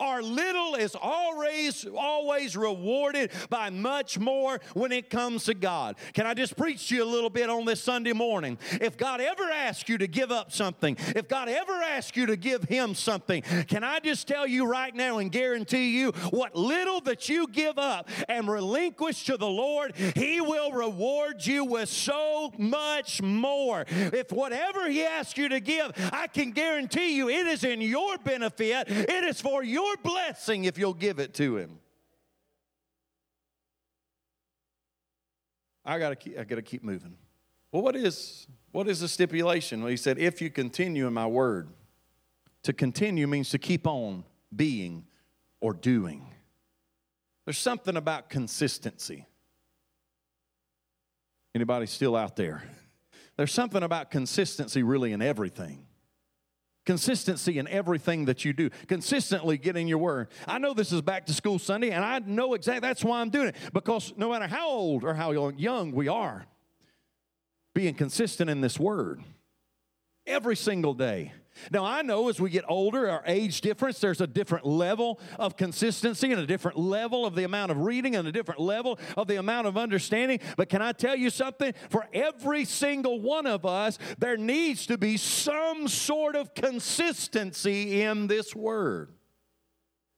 Our 0.00 0.22
little 0.22 0.76
is 0.76 0.94
always, 0.94 1.84
always 1.96 2.56
rewarded 2.56 3.30
by 3.50 3.70
much 3.70 4.18
more 4.18 4.60
when 4.74 4.92
it 4.92 5.10
comes 5.10 5.44
to 5.44 5.54
God. 5.54 5.96
Can 6.12 6.26
I 6.26 6.34
just 6.34 6.56
preach 6.56 6.88
to 6.88 6.96
you 6.96 7.04
a 7.04 7.06
little 7.06 7.30
bit 7.30 7.50
on 7.50 7.64
this 7.64 7.82
Sunday 7.82 8.12
morning? 8.12 8.58
If 8.80 8.96
God 8.96 9.20
ever 9.20 9.44
asks 9.44 9.88
you 9.88 9.98
to 9.98 10.06
give 10.06 10.30
up 10.30 10.52
something, 10.52 10.96
if 11.14 11.28
God 11.28 11.48
ever 11.48 11.72
asks 11.72 12.16
you 12.16 12.26
to 12.26 12.36
give 12.36 12.64
Him 12.64 12.94
something, 12.94 13.42
can 13.42 13.82
I 13.82 13.98
just 13.98 14.28
tell 14.28 14.46
you 14.46 14.66
right 14.66 14.94
now 14.94 15.18
and 15.18 15.30
guarantee 15.30 15.98
you 15.98 16.12
what 16.30 16.54
little 16.54 17.00
that 17.02 17.28
you 17.28 17.46
give 17.48 17.78
up 17.78 18.08
and 18.28 18.48
relinquish 18.48 19.24
to 19.24 19.36
the 19.36 19.48
Lord, 19.48 19.96
He 19.96 20.40
will 20.40 20.70
reward 20.70 21.44
you 21.44 21.64
with 21.64 21.88
so 21.88 22.52
much 22.58 23.20
more. 23.20 23.84
If 23.88 24.30
whatever 24.30 24.88
He 24.88 25.04
asks 25.04 25.36
you 25.36 25.48
to 25.48 25.60
give, 25.60 25.92
I 26.12 26.28
can 26.28 26.52
guarantee 26.52 27.16
you 27.16 27.28
it 27.28 27.46
is 27.46 27.64
in 27.64 27.80
your 27.80 28.18
benefit, 28.18 28.88
it 28.88 29.24
is 29.24 29.40
for 29.40 29.63
your 29.64 29.96
blessing 29.98 30.64
if 30.64 30.78
you'll 30.78 30.94
give 30.94 31.18
it 31.18 31.34
to 31.34 31.56
him. 31.56 31.78
I 35.84 35.98
gotta 35.98 36.16
keep, 36.16 36.38
I 36.38 36.44
gotta 36.44 36.62
keep 36.62 36.82
moving. 36.82 37.16
Well, 37.72 37.82
what 37.82 37.96
is 37.96 38.46
what 38.72 38.88
is 38.88 39.00
the 39.00 39.08
stipulation? 39.08 39.82
Well, 39.82 39.90
he 39.90 39.96
said, 39.96 40.18
if 40.18 40.42
you 40.42 40.50
continue 40.50 41.06
in 41.06 41.12
my 41.12 41.26
word. 41.26 41.68
To 42.64 42.72
continue 42.72 43.26
means 43.26 43.50
to 43.50 43.58
keep 43.58 43.86
on 43.86 44.24
being 44.54 45.04
or 45.60 45.74
doing. 45.74 46.26
There's 47.44 47.58
something 47.58 47.96
about 47.96 48.30
consistency. 48.30 49.26
Anybody 51.54 51.86
still 51.86 52.16
out 52.16 52.36
there? 52.36 52.64
There's 53.36 53.52
something 53.52 53.82
about 53.82 54.10
consistency 54.10 54.82
really 54.82 55.12
in 55.12 55.20
everything. 55.20 55.86
Consistency 56.86 57.58
in 57.58 57.66
everything 57.68 58.26
that 58.26 58.44
you 58.44 58.52
do. 58.52 58.70
Consistently 58.88 59.56
getting 59.56 59.88
your 59.88 59.98
word. 59.98 60.28
I 60.46 60.58
know 60.58 60.74
this 60.74 60.92
is 60.92 61.00
back 61.00 61.26
to 61.26 61.32
school 61.32 61.58
Sunday, 61.58 61.90
and 61.90 62.04
I 62.04 62.18
know 62.18 62.54
exactly 62.54 62.86
that's 62.86 63.04
why 63.04 63.20
I'm 63.20 63.30
doing 63.30 63.48
it. 63.48 63.56
Because 63.72 64.12
no 64.16 64.30
matter 64.30 64.46
how 64.46 64.68
old 64.68 65.04
or 65.04 65.14
how 65.14 65.30
young 65.50 65.92
we 65.92 66.08
are, 66.08 66.46
being 67.74 67.94
consistent 67.94 68.50
in 68.50 68.60
this 68.60 68.78
word 68.78 69.22
every 70.26 70.56
single 70.56 70.94
day 70.94 71.32
now, 71.70 71.84
I 71.84 72.02
know 72.02 72.28
as 72.28 72.40
we 72.40 72.50
get 72.50 72.64
older, 72.68 73.08
our 73.08 73.22
age 73.26 73.60
difference, 73.60 74.00
there's 74.00 74.20
a 74.20 74.26
different 74.26 74.66
level 74.66 75.20
of 75.38 75.56
consistency 75.56 76.32
and 76.32 76.40
a 76.40 76.46
different 76.46 76.78
level 76.78 77.24
of 77.24 77.34
the 77.34 77.44
amount 77.44 77.70
of 77.70 77.78
reading 77.78 78.16
and 78.16 78.26
a 78.26 78.32
different 78.32 78.60
level 78.60 78.98
of 79.16 79.28
the 79.28 79.36
amount 79.36 79.66
of 79.66 79.76
understanding. 79.76 80.40
But 80.56 80.68
can 80.68 80.82
I 80.82 80.92
tell 80.92 81.16
you 81.16 81.30
something? 81.30 81.72
For 81.90 82.06
every 82.12 82.64
single 82.64 83.20
one 83.20 83.46
of 83.46 83.64
us, 83.64 83.98
there 84.18 84.36
needs 84.36 84.86
to 84.86 84.98
be 84.98 85.16
some 85.16 85.88
sort 85.88 86.36
of 86.36 86.54
consistency 86.54 88.02
in 88.02 88.26
this 88.26 88.54
word. 88.54 89.12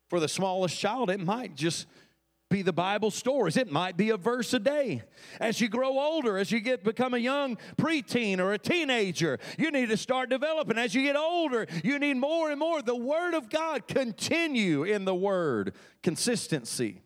For 0.08 0.20
the 0.20 0.28
smallest 0.28 0.78
child, 0.78 1.10
it 1.10 1.20
might 1.20 1.54
just 1.54 1.86
be 2.48 2.62
the 2.62 2.72
Bible 2.72 3.10
stories. 3.10 3.56
It 3.56 3.70
might 3.70 3.96
be 3.96 4.10
a 4.10 4.16
verse 4.16 4.54
a 4.54 4.58
day. 4.58 5.02
As 5.40 5.60
you 5.60 5.68
grow 5.68 5.98
older, 5.98 6.38
as 6.38 6.52
you 6.52 6.60
get 6.60 6.84
become 6.84 7.12
a 7.14 7.18
young 7.18 7.58
preteen 7.76 8.38
or 8.38 8.52
a 8.52 8.58
teenager, 8.58 9.38
you 9.58 9.70
need 9.70 9.88
to 9.88 9.96
start 9.96 10.30
developing. 10.30 10.78
As 10.78 10.94
you 10.94 11.02
get 11.02 11.16
older, 11.16 11.66
you 11.82 11.98
need 11.98 12.16
more 12.16 12.50
and 12.50 12.60
more. 12.60 12.82
The 12.82 12.94
Word 12.94 13.34
of 13.34 13.50
God, 13.50 13.88
continue 13.88 14.84
in 14.84 15.04
the 15.04 15.14
Word. 15.14 15.74
Consistency. 16.02 17.02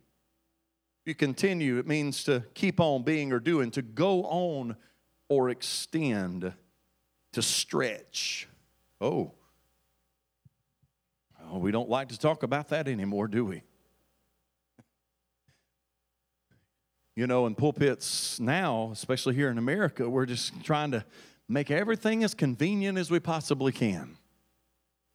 You 1.07 1.15
continue, 1.15 1.79
it 1.79 1.87
means 1.87 2.25
to 2.25 2.45
keep 2.53 2.79
on 2.79 3.03
being 3.03 3.33
or 3.33 3.41
doing, 3.41 3.71
to 3.73 3.83
go 3.83 4.25
on 4.25 4.77
or 5.31 5.49
extend, 5.49 6.53
to 7.33 7.43
stretch. 7.43 8.47
Oh. 9.01 9.33
Oh, 11.51 11.59
we 11.59 11.73
don't 11.73 11.89
like 11.89 12.11
to 12.11 12.19
talk 12.19 12.43
about 12.43 12.69
that 12.69 12.87
anymore, 12.87 13.27
do 13.27 13.47
we? 13.47 13.63
You 17.21 17.27
know, 17.27 17.45
in 17.45 17.55
pulpits 17.55 18.41
now, 18.41 18.89
especially 18.95 19.35
here 19.35 19.51
in 19.51 19.59
America, 19.59 20.09
we're 20.09 20.25
just 20.25 20.65
trying 20.65 20.93
to 20.93 21.05
make 21.51 21.71
everything 21.71 22.25
as 22.25 22.33
convenient 22.33 22.97
as 22.97 23.11
we 23.11 23.21
possibly 23.21 23.73
can. 23.73 24.17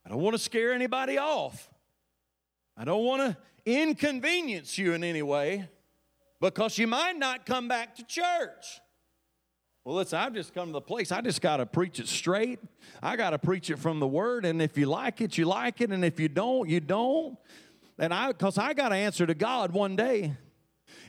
I 0.05 0.09
don't 0.09 0.21
want 0.21 0.35
to 0.35 0.37
scare 0.37 0.71
anybody 0.71 1.17
off. 1.17 1.67
I 2.77 2.85
don't 2.85 3.03
want 3.03 3.23
to 3.23 3.37
inconvenience 3.65 4.77
you 4.77 4.93
in 4.93 5.03
any 5.03 5.23
way 5.23 5.67
because 6.39 6.77
you 6.77 6.85
might 6.85 7.17
not 7.17 7.47
come 7.47 7.67
back 7.67 7.95
to 7.95 8.03
church. 8.03 8.79
Well, 9.83 9.95
listen, 9.95 10.19
I've 10.19 10.35
just 10.35 10.53
come 10.53 10.67
to 10.67 10.73
the 10.73 10.81
place, 10.81 11.11
I 11.11 11.21
just 11.21 11.41
got 11.41 11.57
to 11.57 11.65
preach 11.65 11.99
it 11.99 12.07
straight. 12.07 12.59
I 13.01 13.15
got 13.15 13.31
to 13.31 13.39
preach 13.39 13.71
it 13.71 13.79
from 13.79 13.99
the 13.99 14.07
Word, 14.07 14.45
and 14.45 14.61
if 14.61 14.77
you 14.77 14.85
like 14.85 15.21
it, 15.21 15.39
you 15.39 15.45
like 15.45 15.81
it, 15.81 15.89
and 15.89 16.05
if 16.05 16.19
you 16.19 16.29
don't, 16.29 16.69
you 16.69 16.81
don't. 16.81 17.35
And 17.97 18.13
I, 18.13 18.27
because 18.27 18.59
I 18.59 18.75
got 18.75 18.89
to 18.89 18.95
answer 18.95 19.25
to 19.25 19.33
God 19.33 19.71
one 19.71 19.95
day. 19.95 20.35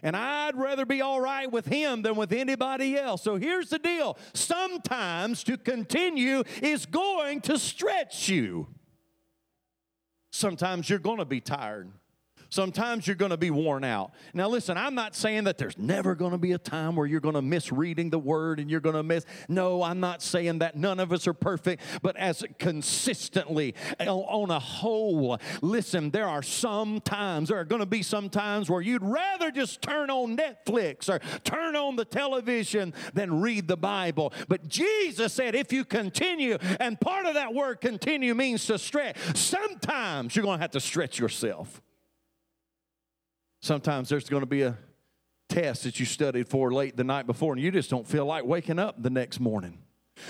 And 0.03 0.17
I'd 0.17 0.57
rather 0.57 0.85
be 0.85 1.01
all 1.01 1.21
right 1.21 1.51
with 1.51 1.67
him 1.67 2.03
than 2.03 2.17
with 2.17 2.33
anybody 2.33 2.99
else. 2.99 3.23
So 3.23 3.37
here's 3.37 3.71
the 3.71 3.79
deal 3.79 4.19
sometimes 4.35 5.45
to 5.45 5.57
continue 5.57 6.43
is 6.63 6.87
going 6.87 7.41
to 7.43 7.59
stretch 7.59 8.29
you. 8.29 8.69
Sometimes 10.31 10.91
you're 10.91 10.99
going 10.99 11.19
to 11.19 11.25
be 11.25 11.41
tired. 11.41 11.91
Sometimes 12.49 13.07
you're 13.07 13.17
going 13.17 13.31
to 13.31 13.37
be 13.37 13.51
worn 13.51 13.85
out. 13.85 14.13
Now, 14.35 14.49
listen, 14.49 14.77
I'm 14.77 14.95
not 14.95 15.15
saying 15.15 15.45
that 15.45 15.59
there's 15.59 15.79
never 15.79 16.15
going 16.15 16.33
to 16.33 16.39
be 16.39 16.53
a 16.53 16.59
time 16.59 16.97
where 16.97 17.07
you're 17.07 17.21
going 17.21 17.35
to 17.35 17.43
miss 17.43 17.73
reading 17.73 18.11
the 18.11 18.19
word 18.19 18.61
and 18.61 18.71
you're 18.71 18.81
going 18.81 18.95
to 18.95 19.03
miss. 19.03 19.25
No, 19.49 19.83
I'm 19.83 20.01
not 20.01 20.23
saying 20.23 20.61
that. 20.61 20.77
None 20.77 21.01
of 21.01 21.13
us 21.13 21.27
are 21.27 21.33
perfect, 21.33 21.83
but 22.03 22.17
as 22.17 22.45
consistently 22.59 23.75
uh, 24.01 24.15
on 24.15 24.51
a 24.51 24.59
whole, 24.59 25.39
listen, 25.63 26.11
there 26.11 26.29
are 26.29 26.43
some 26.43 27.01
times, 27.01 27.49
there 27.49 27.59
are 27.59 27.65
going 27.65 27.81
to 27.81 27.87
be 27.87 28.03
some 28.03 28.29
times 28.29 28.71
where 28.71 28.81
you'd 28.81 29.03
rather 29.03 29.51
just 29.51 29.83
turn 29.83 30.11
on 30.11 30.37
Netflix 30.37 31.09
or 31.09 31.21
turn 31.45 31.77
on 31.77 31.97
the 31.97 32.05
television 32.05 32.95
than 33.15 33.41
read 33.41 33.69
the 33.69 33.77
Bible. 33.77 34.33
But 34.49 34.69
Jesus 34.69 35.33
said, 35.33 35.55
if 35.55 35.73
you 35.73 35.85
continue, 35.85 36.59
and 36.81 37.01
part 37.01 37.27
of 37.27 37.35
that 37.35 37.55
word 37.55 37.81
continue 37.81 38.35
means 38.35 38.67
to 38.67 38.79
stretch, 38.79 39.17
sometimes 39.35 40.35
you're 40.37 40.45
going 40.45 40.59
to 40.59 40.63
have 40.63 40.71
to 40.73 40.81
stretch 40.81 41.19
yourself. 41.19 41.81
Sometimes 43.67 44.09
there's 44.09 44.29
going 44.29 44.43
to 44.43 44.47
be 44.47 44.63
a 44.63 44.79
test 45.49 45.83
that 45.83 45.99
you 45.99 46.07
studied 46.07 46.47
for 46.47 46.73
late 46.73 46.97
the 46.97 47.03
night 47.03 47.27
before, 47.27 47.53
and 47.53 47.61
you 47.61 47.73
just 47.73 47.91
don't 47.91 48.07
feel 48.07 48.25
like 48.25 48.45
waking 48.45 48.79
up 48.79 49.03
the 49.03 49.11
next 49.11 49.41
morning. 49.41 49.79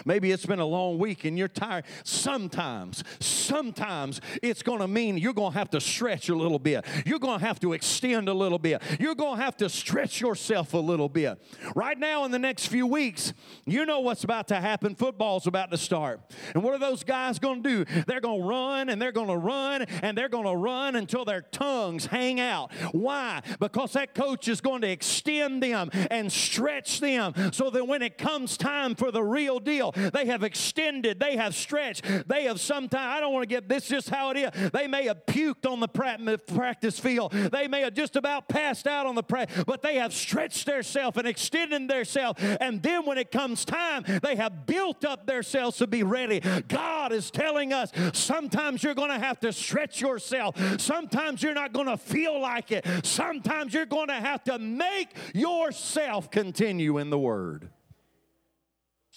Maybe 0.04 0.32
it's 0.32 0.46
been 0.46 0.58
a 0.58 0.66
long 0.66 0.98
week 0.98 1.24
and 1.24 1.38
you're 1.38 1.48
tired. 1.48 1.84
Sometimes, 2.04 3.04
sometimes 3.20 4.20
it's 4.42 4.62
going 4.62 4.80
to 4.80 4.88
mean 4.88 5.18
you're 5.18 5.32
going 5.32 5.52
to 5.52 5.58
have 5.58 5.70
to 5.70 5.80
stretch 5.80 6.28
a 6.28 6.34
little 6.34 6.58
bit. 6.58 6.84
You're 7.04 7.18
going 7.18 7.38
to 7.38 7.46
have 7.46 7.60
to 7.60 7.72
extend 7.72 8.28
a 8.28 8.34
little 8.34 8.58
bit. 8.58 8.82
You're 8.98 9.14
going 9.14 9.38
to 9.38 9.44
have 9.44 9.56
to 9.58 9.68
stretch 9.68 10.20
yourself 10.20 10.74
a 10.74 10.78
little 10.78 11.08
bit. 11.08 11.40
Right 11.74 11.98
now, 11.98 12.24
in 12.24 12.30
the 12.30 12.38
next 12.38 12.66
few 12.66 12.86
weeks, 12.86 13.32
you 13.64 13.86
know 13.86 14.00
what's 14.00 14.24
about 14.24 14.48
to 14.48 14.60
happen. 14.60 14.94
Football's 14.94 15.46
about 15.46 15.70
to 15.70 15.78
start. 15.78 16.20
And 16.54 16.62
what 16.62 16.74
are 16.74 16.78
those 16.78 17.04
guys 17.04 17.38
going 17.38 17.62
to 17.62 17.84
do? 17.84 18.02
They're 18.06 18.20
going 18.20 18.42
to 18.42 18.46
run 18.46 18.88
and 18.88 19.00
they're 19.00 19.12
going 19.12 19.28
to 19.28 19.36
run 19.36 19.82
and 19.82 20.16
they're 20.16 20.28
going 20.28 20.46
to 20.46 20.56
run 20.56 20.96
until 20.96 21.24
their 21.24 21.42
tongues 21.42 22.06
hang 22.06 22.40
out. 22.40 22.72
Why? 22.92 23.42
Because 23.60 23.92
that 23.92 24.14
coach 24.14 24.48
is 24.48 24.60
going 24.60 24.82
to 24.82 24.90
extend 24.90 25.62
them 25.62 25.90
and 26.10 26.32
stretch 26.32 27.00
them 27.00 27.34
so 27.52 27.70
that 27.70 27.86
when 27.86 28.02
it 28.02 28.18
comes 28.18 28.56
time 28.56 28.94
for 28.94 29.10
the 29.10 29.22
real 29.22 29.58
deal, 29.58 29.75
they 30.12 30.26
have 30.26 30.42
extended, 30.42 31.20
they 31.20 31.36
have 31.36 31.54
stretched, 31.54 32.04
they 32.28 32.44
have 32.44 32.60
sometimes, 32.60 33.16
I 33.16 33.20
don't 33.20 33.32
want 33.32 33.42
to 33.42 33.54
get 33.54 33.68
this 33.68 33.88
just 33.88 34.08
how 34.08 34.30
it 34.30 34.36
is. 34.36 34.70
They 34.70 34.86
may 34.86 35.04
have 35.06 35.26
puked 35.26 35.70
on 35.70 35.80
the 35.80 35.88
practice 35.88 36.98
field, 36.98 37.32
they 37.32 37.68
may 37.68 37.82
have 37.82 37.94
just 37.94 38.16
about 38.16 38.48
passed 38.48 38.86
out 38.86 39.06
on 39.06 39.14
the 39.14 39.22
practice, 39.22 39.64
but 39.64 39.82
they 39.82 39.96
have 39.96 40.12
stretched 40.12 40.66
themselves 40.66 41.16
and 41.16 41.26
extended 41.26 41.88
themselves. 41.88 42.42
And 42.60 42.82
then 42.82 43.04
when 43.06 43.18
it 43.18 43.30
comes 43.30 43.64
time, 43.64 44.04
they 44.22 44.36
have 44.36 44.66
built 44.66 45.04
up 45.04 45.26
themselves 45.26 45.78
to 45.78 45.86
be 45.86 46.02
ready. 46.02 46.40
God 46.68 47.12
is 47.12 47.30
telling 47.30 47.72
us 47.72 47.92
sometimes 48.12 48.82
you're 48.82 48.94
going 48.94 49.10
to 49.10 49.18
have 49.18 49.40
to 49.40 49.52
stretch 49.52 50.00
yourself, 50.00 50.56
sometimes 50.80 51.42
you're 51.42 51.54
not 51.54 51.72
going 51.72 51.86
to 51.86 51.96
feel 51.96 52.40
like 52.40 52.72
it, 52.72 52.86
sometimes 53.04 53.74
you're 53.74 53.86
going 53.86 54.08
to 54.08 54.14
have 54.14 54.44
to 54.44 54.58
make 54.58 55.08
yourself 55.34 56.30
continue 56.30 56.98
in 56.98 57.10
the 57.10 57.18
Word. 57.18 57.70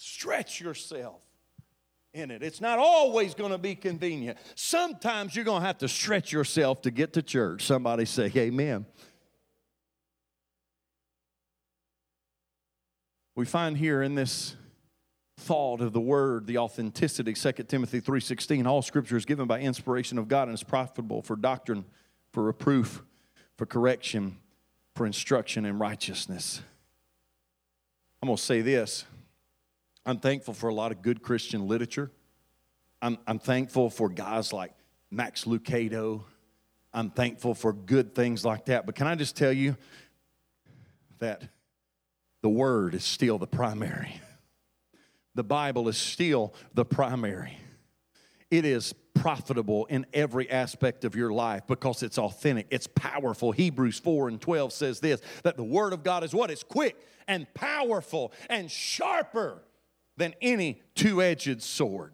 Stretch 0.02 0.62
yourself 0.62 1.20
in 2.14 2.30
it. 2.30 2.42
It's 2.42 2.62
not 2.62 2.78
always 2.78 3.34
going 3.34 3.50
to 3.50 3.58
be 3.58 3.74
convenient. 3.74 4.38
Sometimes 4.54 5.36
you're 5.36 5.44
going 5.44 5.60
to 5.60 5.66
have 5.66 5.76
to 5.76 5.88
stretch 5.88 6.32
yourself 6.32 6.80
to 6.82 6.90
get 6.90 7.12
to 7.12 7.22
church. 7.22 7.66
Somebody 7.66 8.06
say, 8.06 8.32
Amen. 8.34 8.86
We 13.36 13.44
find 13.44 13.76
here 13.76 14.00
in 14.00 14.14
this 14.14 14.56
thought 15.36 15.82
of 15.82 15.92
the 15.92 16.00
word 16.00 16.46
the 16.46 16.56
authenticity 16.56 17.34
2 17.34 17.52
timothy 17.64 17.98
3.16 17.98 18.66
all 18.66 18.82
scripture 18.82 19.16
is 19.16 19.24
given 19.24 19.46
by 19.46 19.58
inspiration 19.58 20.18
of 20.18 20.28
god 20.28 20.48
and 20.48 20.54
is 20.54 20.62
profitable 20.62 21.22
for 21.22 21.34
doctrine 21.34 21.82
for 22.30 22.42
reproof 22.42 23.02
for 23.56 23.64
correction 23.64 24.36
for 24.94 25.06
instruction 25.06 25.64
in 25.64 25.78
righteousness 25.78 26.60
i'm 28.22 28.26
going 28.26 28.36
to 28.36 28.42
say 28.42 28.60
this 28.60 29.06
I'm 30.10 30.18
thankful 30.18 30.54
for 30.54 30.68
a 30.68 30.74
lot 30.74 30.90
of 30.90 31.02
good 31.02 31.22
Christian 31.22 31.68
literature. 31.68 32.10
I'm, 33.00 33.16
I'm 33.28 33.38
thankful 33.38 33.90
for 33.90 34.08
guys 34.08 34.52
like 34.52 34.72
Max 35.08 35.44
Lucado. 35.44 36.24
I'm 36.92 37.10
thankful 37.10 37.54
for 37.54 37.72
good 37.72 38.12
things 38.12 38.44
like 38.44 38.64
that. 38.64 38.86
But 38.86 38.96
can 38.96 39.06
I 39.06 39.14
just 39.14 39.36
tell 39.36 39.52
you 39.52 39.76
that 41.20 41.44
the 42.42 42.48
Word 42.48 42.94
is 42.94 43.04
still 43.04 43.38
the 43.38 43.46
primary? 43.46 44.20
The 45.36 45.44
Bible 45.44 45.88
is 45.88 45.96
still 45.96 46.54
the 46.74 46.84
primary. 46.84 47.56
It 48.50 48.64
is 48.64 48.92
profitable 49.14 49.86
in 49.86 50.06
every 50.12 50.50
aspect 50.50 51.04
of 51.04 51.14
your 51.14 51.30
life 51.32 51.68
because 51.68 52.02
it's 52.02 52.18
authentic, 52.18 52.66
it's 52.70 52.88
powerful. 52.88 53.52
Hebrews 53.52 54.00
4 54.00 54.26
and 54.26 54.40
12 54.40 54.72
says 54.72 54.98
this 54.98 55.20
that 55.44 55.56
the 55.56 55.62
Word 55.62 55.92
of 55.92 56.02
God 56.02 56.24
is 56.24 56.34
what? 56.34 56.50
It's 56.50 56.64
quick 56.64 56.96
and 57.28 57.46
powerful 57.54 58.32
and 58.48 58.68
sharper 58.68 59.62
than 60.20 60.34
any 60.40 60.82
two 60.94 61.20
edged 61.22 61.62
sword. 61.62 62.12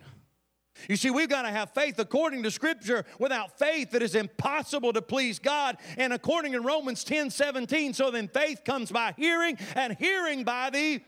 You 0.88 0.96
see, 0.96 1.10
we've 1.10 1.28
got 1.28 1.42
to 1.42 1.50
have 1.50 1.72
faith 1.74 1.98
according 1.98 2.44
to 2.44 2.50
Scripture. 2.50 3.04
Without 3.18 3.58
faith, 3.58 3.94
it 3.94 4.02
is 4.02 4.14
impossible 4.14 4.92
to 4.92 5.02
please 5.02 5.38
God. 5.38 5.76
And 5.98 6.12
according 6.12 6.52
to 6.52 6.60
Romans 6.60 7.02
10 7.02 7.30
17, 7.30 7.94
so 7.94 8.10
then 8.10 8.28
faith 8.28 8.62
comes 8.64 8.92
by 8.92 9.14
hearing, 9.16 9.58
and 9.74 9.96
hearing 9.98 10.44
by 10.44 10.70
the 10.70 11.00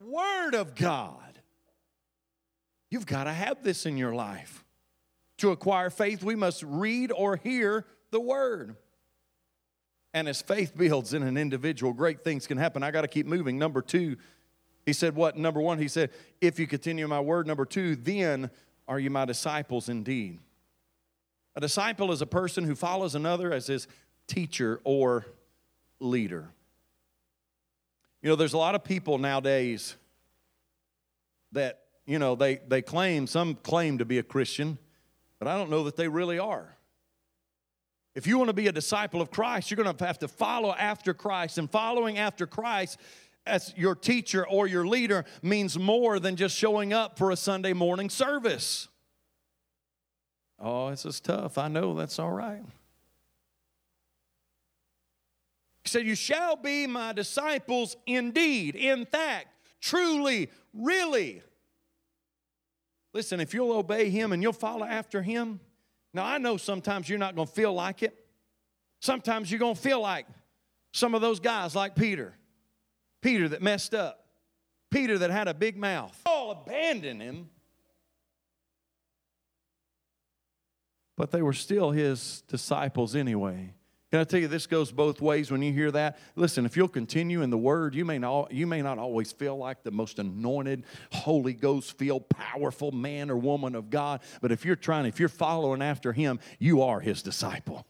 Word 0.00 0.54
of 0.54 0.74
God. 0.74 1.40
You've 2.90 3.06
got 3.06 3.24
to 3.24 3.32
have 3.32 3.62
this 3.62 3.86
in 3.86 3.96
your 3.96 4.14
life. 4.14 4.62
To 5.38 5.52
acquire 5.52 5.90
faith, 5.90 6.22
we 6.22 6.34
must 6.34 6.62
read 6.62 7.12
or 7.12 7.36
hear 7.36 7.86
the 8.10 8.20
Word. 8.20 8.76
And 10.12 10.28
as 10.28 10.42
faith 10.42 10.76
builds 10.76 11.14
in 11.14 11.22
an 11.22 11.36
individual, 11.36 11.92
great 11.92 12.24
things 12.24 12.46
can 12.46 12.58
happen. 12.58 12.82
I 12.82 12.90
got 12.90 13.02
to 13.02 13.08
keep 13.08 13.26
moving. 13.26 13.58
Number 13.58 13.82
two, 13.82 14.16
he 14.86 14.92
said, 14.92 15.16
What? 15.16 15.36
Number 15.36 15.60
one, 15.60 15.78
he 15.78 15.88
said, 15.88 16.10
If 16.40 16.58
you 16.58 16.66
continue 16.66 17.06
my 17.08 17.20
word. 17.20 17.46
Number 17.46 17.66
two, 17.66 17.96
then 17.96 18.50
are 18.88 19.00
you 19.00 19.10
my 19.10 19.24
disciples 19.24 19.88
indeed? 19.88 20.38
A 21.56 21.60
disciple 21.60 22.12
is 22.12 22.22
a 22.22 22.26
person 22.26 22.64
who 22.64 22.74
follows 22.74 23.14
another 23.14 23.52
as 23.52 23.66
his 23.66 23.88
teacher 24.28 24.80
or 24.84 25.26
leader. 25.98 26.48
You 28.22 28.30
know, 28.30 28.36
there's 28.36 28.52
a 28.52 28.58
lot 28.58 28.74
of 28.74 28.84
people 28.84 29.18
nowadays 29.18 29.96
that, 31.52 31.80
you 32.06 32.18
know, 32.18 32.34
they, 32.34 32.56
they 32.68 32.82
claim, 32.82 33.26
some 33.26 33.54
claim 33.54 33.98
to 33.98 34.04
be 34.04 34.18
a 34.18 34.22
Christian, 34.22 34.78
but 35.38 35.48
I 35.48 35.56
don't 35.56 35.70
know 35.70 35.84
that 35.84 35.96
they 35.96 36.08
really 36.08 36.38
are. 36.38 36.76
If 38.14 38.26
you 38.26 38.38
want 38.38 38.48
to 38.48 38.54
be 38.54 38.66
a 38.66 38.72
disciple 38.72 39.20
of 39.20 39.30
Christ, 39.30 39.70
you're 39.70 39.76
going 39.82 39.94
to 39.94 40.04
have 40.06 40.18
to 40.20 40.28
follow 40.28 40.72
after 40.72 41.12
Christ. 41.12 41.58
And 41.58 41.70
following 41.70 42.16
after 42.16 42.46
Christ 42.46 42.98
as 43.46 43.72
your 43.76 43.94
teacher 43.94 44.46
or 44.46 44.66
your 44.66 44.86
leader 44.86 45.24
means 45.42 45.78
more 45.78 46.18
than 46.18 46.36
just 46.36 46.56
showing 46.56 46.92
up 46.92 47.16
for 47.16 47.30
a 47.30 47.36
Sunday 47.36 47.72
morning 47.72 48.10
service. 48.10 48.88
Oh, 50.58 50.90
this 50.90 51.04
is 51.04 51.20
tough. 51.20 51.58
I 51.58 51.68
know 51.68 51.94
that's 51.94 52.18
all 52.18 52.32
right. 52.32 52.62
He 55.82 55.88
said, 55.88 56.06
You 56.06 56.14
shall 56.14 56.56
be 56.56 56.86
my 56.86 57.12
disciples 57.12 57.96
indeed, 58.06 58.74
in 58.74 59.06
fact, 59.06 59.48
truly, 59.80 60.50
really. 60.72 61.42
Listen, 63.12 63.40
if 63.40 63.54
you'll 63.54 63.72
obey 63.72 64.10
him 64.10 64.32
and 64.32 64.42
you'll 64.42 64.52
follow 64.52 64.84
after 64.84 65.22
him, 65.22 65.60
now 66.12 66.24
I 66.24 66.38
know 66.38 66.56
sometimes 66.56 67.08
you're 67.08 67.18
not 67.18 67.34
going 67.34 67.46
to 67.46 67.52
feel 67.52 67.72
like 67.72 68.02
it. 68.02 68.14
Sometimes 69.00 69.50
you're 69.50 69.60
going 69.60 69.74
to 69.74 69.80
feel 69.80 70.00
like 70.00 70.26
some 70.92 71.14
of 71.14 71.20
those 71.20 71.40
guys, 71.40 71.74
like 71.74 71.94
Peter. 71.94 72.34
Peter 73.22 73.48
that 73.48 73.62
messed 73.62 73.94
up, 73.94 74.26
Peter 74.90 75.18
that 75.18 75.30
had 75.30 75.48
a 75.48 75.54
big 75.54 75.76
mouth. 75.76 76.18
All 76.26 76.50
abandoned 76.50 77.20
him. 77.20 77.50
But 81.16 81.30
they 81.30 81.42
were 81.42 81.54
still 81.54 81.90
his 81.90 82.42
disciples 82.48 83.16
anyway. 83.16 83.72
Can 84.12 84.20
I 84.20 84.24
tell 84.24 84.38
you, 84.38 84.46
this 84.46 84.68
goes 84.68 84.92
both 84.92 85.20
ways 85.20 85.50
when 85.50 85.62
you 85.62 85.72
hear 85.72 85.90
that? 85.90 86.18
Listen, 86.36 86.64
if 86.64 86.76
you'll 86.76 86.86
continue 86.86 87.42
in 87.42 87.50
the 87.50 87.58
Word, 87.58 87.94
you 87.94 88.04
may 88.04 88.18
not, 88.18 88.52
you 88.52 88.66
may 88.66 88.80
not 88.80 88.98
always 88.98 89.32
feel 89.32 89.56
like 89.56 89.82
the 89.82 89.90
most 89.90 90.20
anointed, 90.20 90.84
Holy 91.10 91.52
Ghost 91.52 91.98
filled, 91.98 92.28
powerful 92.28 92.92
man 92.92 93.30
or 93.30 93.36
woman 93.36 93.74
of 93.74 93.90
God. 93.90 94.20
But 94.40 94.52
if 94.52 94.64
you're 94.64 94.76
trying, 94.76 95.06
if 95.06 95.18
you're 95.18 95.28
following 95.28 95.82
after 95.82 96.12
Him, 96.12 96.38
you 96.60 96.82
are 96.82 97.00
His 97.00 97.20
disciple. 97.22 97.84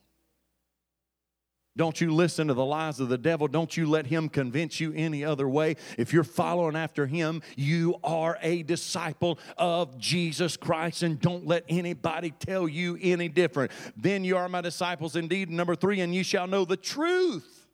Don't 1.77 2.01
you 2.01 2.11
listen 2.11 2.49
to 2.49 2.55
the 2.55 2.65
lies 2.65 3.01
of 3.01 3.11
the 3.11 3.19
devil. 3.19 3.49
Don't 3.49 3.77
you 3.77 3.87
let 3.87 4.07
him 4.07 4.31
convince 4.31 4.81
you 4.81 4.93
any 4.95 5.25
other 5.25 5.47
way. 5.47 5.77
If 5.99 6.13
you're 6.13 6.25
following 6.25 6.75
after 6.75 7.07
him, 7.07 7.43
you 7.55 7.97
are 8.03 8.39
a 8.41 8.63
disciple 8.63 9.39
of 9.59 9.99
Jesus 9.99 10.57
Christ, 10.57 11.03
and 11.03 11.21
don't 11.21 11.47
let 11.47 11.65
anybody 11.69 12.31
tell 12.31 12.67
you 12.67 12.99
any 13.03 13.29
different. 13.29 13.73
Then 13.97 14.25
you 14.25 14.39
are 14.39 14.49
my 14.49 14.63
disciples 14.63 15.17
indeed. 15.17 15.51
Number 15.51 15.77
three, 15.77 16.01
and 16.01 16.15
you 16.15 16.25
shall 16.25 16.47
know 16.47 16.65
the 16.65 16.79
truth. 16.79 17.67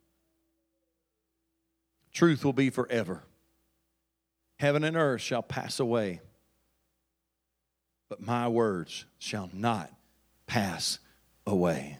Truth 2.12 2.44
will 2.44 2.52
be 2.52 2.70
forever. 2.70 3.22
Heaven 4.58 4.84
and 4.84 4.96
earth 4.96 5.22
shall 5.22 5.42
pass 5.42 5.80
away, 5.80 6.20
but 8.08 8.20
my 8.20 8.48
words 8.48 9.06
shall 9.18 9.48
not 9.52 9.90
pass 10.46 10.98
away. 11.46 11.98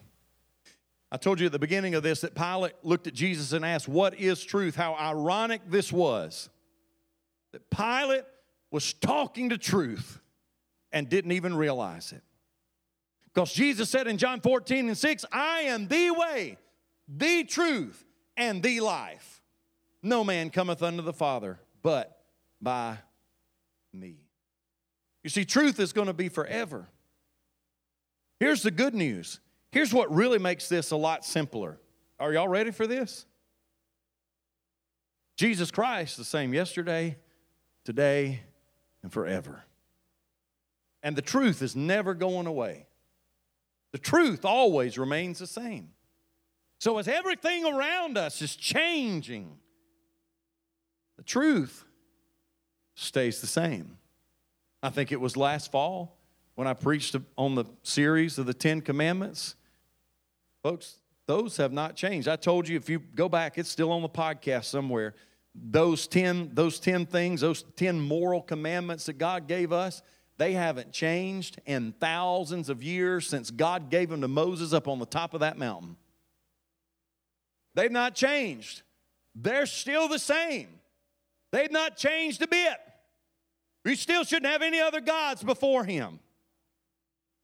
I 1.13 1.19
told 1.19 1.41
you 1.41 1.47
at 1.47 1.53
the 1.53 1.59
beginning 1.59 1.95
of 1.95 2.03
this 2.03 2.23
that 2.23 2.35
Pilate 2.35 2.73
looked 2.83 3.07
at 3.07 3.13
Jesus 3.13 3.53
and 3.53 3.67
asked, 3.67 3.87
What 3.87 4.19
is 4.19 4.43
truth? 4.43 4.75
How 4.75 4.95
ironic 4.95 5.61
this 5.69 5.93
was. 5.93 6.49
That 7.53 7.69
Pilate 7.69 8.25
was 8.71 8.95
talking 8.95 9.51
to 9.51 9.59
truth 9.59 10.21
and 10.91 11.11
didn't 11.11 11.33
even 11.33 11.55
realize 11.55 12.13
it. 12.13 12.23
Because 13.27 13.53
Jesus 13.53 13.91
said 13.91 14.07
in 14.07 14.17
John 14.17 14.41
14 14.41 14.89
and 14.89 14.97
6, 14.97 15.25
I 15.31 15.63
am 15.63 15.87
the 15.87 16.13
way, 16.13 16.57
the 17.07 17.45
truth, 17.45 18.03
and 18.39 18.63
the 18.63 18.81
life. 18.81 19.43
No 20.03 20.25
man 20.25 20.49
cometh 20.49 20.83
unto 20.83 21.03
the 21.03 21.13
Father 21.13 21.61
but 21.83 22.23
by 22.59 22.97
me. 23.93 24.17
You 25.23 25.29
see, 25.29 25.45
truth 25.45 25.79
is 25.79 25.93
going 25.93 26.07
to 26.07 26.15
be 26.15 26.31
forever. 26.31 26.89
Here's 28.41 28.63
the 28.63 28.71
good 28.71 28.95
news. 28.95 29.41
Here's 29.73 29.93
what 29.93 30.15
really 30.15 30.39
makes 30.39 30.69
this 30.69 30.91
a 30.91 30.97
lot 30.97 31.25
simpler. 31.25 31.81
Are 32.21 32.33
y'all 32.33 32.49
ready 32.49 32.71
for 32.71 32.87
this? 32.87 33.27
Jesus 35.37 35.71
Christ, 35.71 36.19
the 36.19 36.25
same 36.25 36.53
yesterday, 36.53 37.17
today, 37.85 38.43
and 39.03 39.11
forever. 39.11 39.65
And 41.03 41.17
the 41.17 41.23
truth 41.23 41.63
is 41.63 41.75
never 41.75 42.15
going 42.15 42.47
away. 42.47 42.87
The 43.93 43.99
truth 43.99 44.45
always 44.45 44.99
remains 44.99 45.39
the 45.39 45.47
same. 45.47 45.91
So, 46.79 46.99
as 46.99 47.09
everything 47.09 47.65
around 47.65 48.19
us 48.19 48.43
is 48.43 48.57
changing, 48.57 49.57
the 51.17 51.23
truth 51.23 51.85
stays 52.95 53.41
the 53.41 53.47
same. 53.47 53.99
I 54.83 54.91
think 54.91 55.13
it 55.13 55.21
was 55.21 55.37
last 55.37 55.71
fall 55.71 56.19
when 56.55 56.67
I 56.67 56.75
preached 56.75 57.17
on 57.39 57.55
the 57.55 57.65
series 57.83 58.39
of 58.39 58.47
the 58.47 58.55
Ten 58.55 58.81
Commandments. 58.81 59.55
Folks, 60.63 60.99
those 61.27 61.57
have 61.57 61.73
not 61.73 61.97
changed. 61.97 62.29
I 62.29 62.37
told 62.37 62.69
you 62.69 62.77
if 62.77 62.89
you 62.89 62.99
go 62.99 63.29
back, 63.29 63.59
it's 63.59 63.69
still 63.69 63.91
on 63.91 64.03
the 64.03 64.09
podcast 64.09 64.65
somewhere. 64.65 65.15
Those 65.55 66.07
10, 66.07 66.51
those 66.55 66.81
10 66.81 67.07
things, 67.07 67.41
those 67.41 67.65
10 67.77 68.01
moral 68.01 68.41
commandments 68.41 69.07
that 69.07 69.19
God 69.19 69.49
gave 69.49 69.73
us, 69.73 70.03
they 70.39 70.53
haven't 70.53 70.93
changed 70.93 71.61
in 71.67 71.93
thousands 72.01 72.69
of 72.69 72.83
years 72.83 73.27
since 73.27 73.51
God 73.51 73.91
gave 73.91 74.09
them 74.09 74.23
to 74.23 74.29
Moses 74.29 74.73
up 74.73 74.89
on 74.89 74.99
the 74.99 75.07
top 75.07 75.35
of 75.35 75.41
that 75.41 75.59
mountain. 75.59 75.97
They've 77.75 77.93
not 77.93 78.15
changed. 78.15 78.83
They're 79.35 79.67
still 79.67 80.09
the 80.09 80.19
same. 80.19 80.69
They've 81.53 81.71
not 81.71 81.97
changed 81.97 82.43
a 82.43 82.47
bit. 82.47 82.77
We 83.85 83.95
still 83.95 84.25
shouldn't 84.25 84.51
have 84.51 84.63
any 84.63 84.81
other 84.81 85.01
gods 85.01 85.43
before 85.43 85.85
Him. 85.85 86.21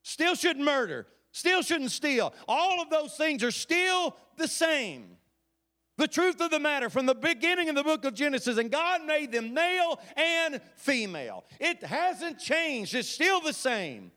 Still 0.03 0.35
shouldn't 0.35 0.65
murder. 0.65 1.07
Still 1.33 1.63
shouldn't 1.63 1.91
steal. 1.91 2.33
All 2.47 2.81
of 2.81 2.91
those 2.91 3.15
things 3.17 3.43
are 3.43 3.51
still 3.51 4.17
the 4.37 4.49
same. 4.49 5.17
The 5.99 6.09
truth 6.09 6.41
of 6.41 6.51
the 6.51 6.61
matter 6.61 6.89
from 6.91 7.07
the 7.07 7.15
beginning 7.15 7.69
of 7.69 7.75
the 7.75 7.83
book 7.83 8.05
of 8.05 8.15
Genesis, 8.15 8.57
and 8.57 8.71
God 8.71 9.05
made 9.05 9.33
them 9.33 9.53
male 9.53 10.01
and 10.17 10.61
female. 10.77 11.45
It 11.59 11.83
hasn't 11.83 12.39
changed, 12.39 12.95
it's 12.95 13.09
still 13.09 13.41
the 13.41 13.53
same. 13.53 14.13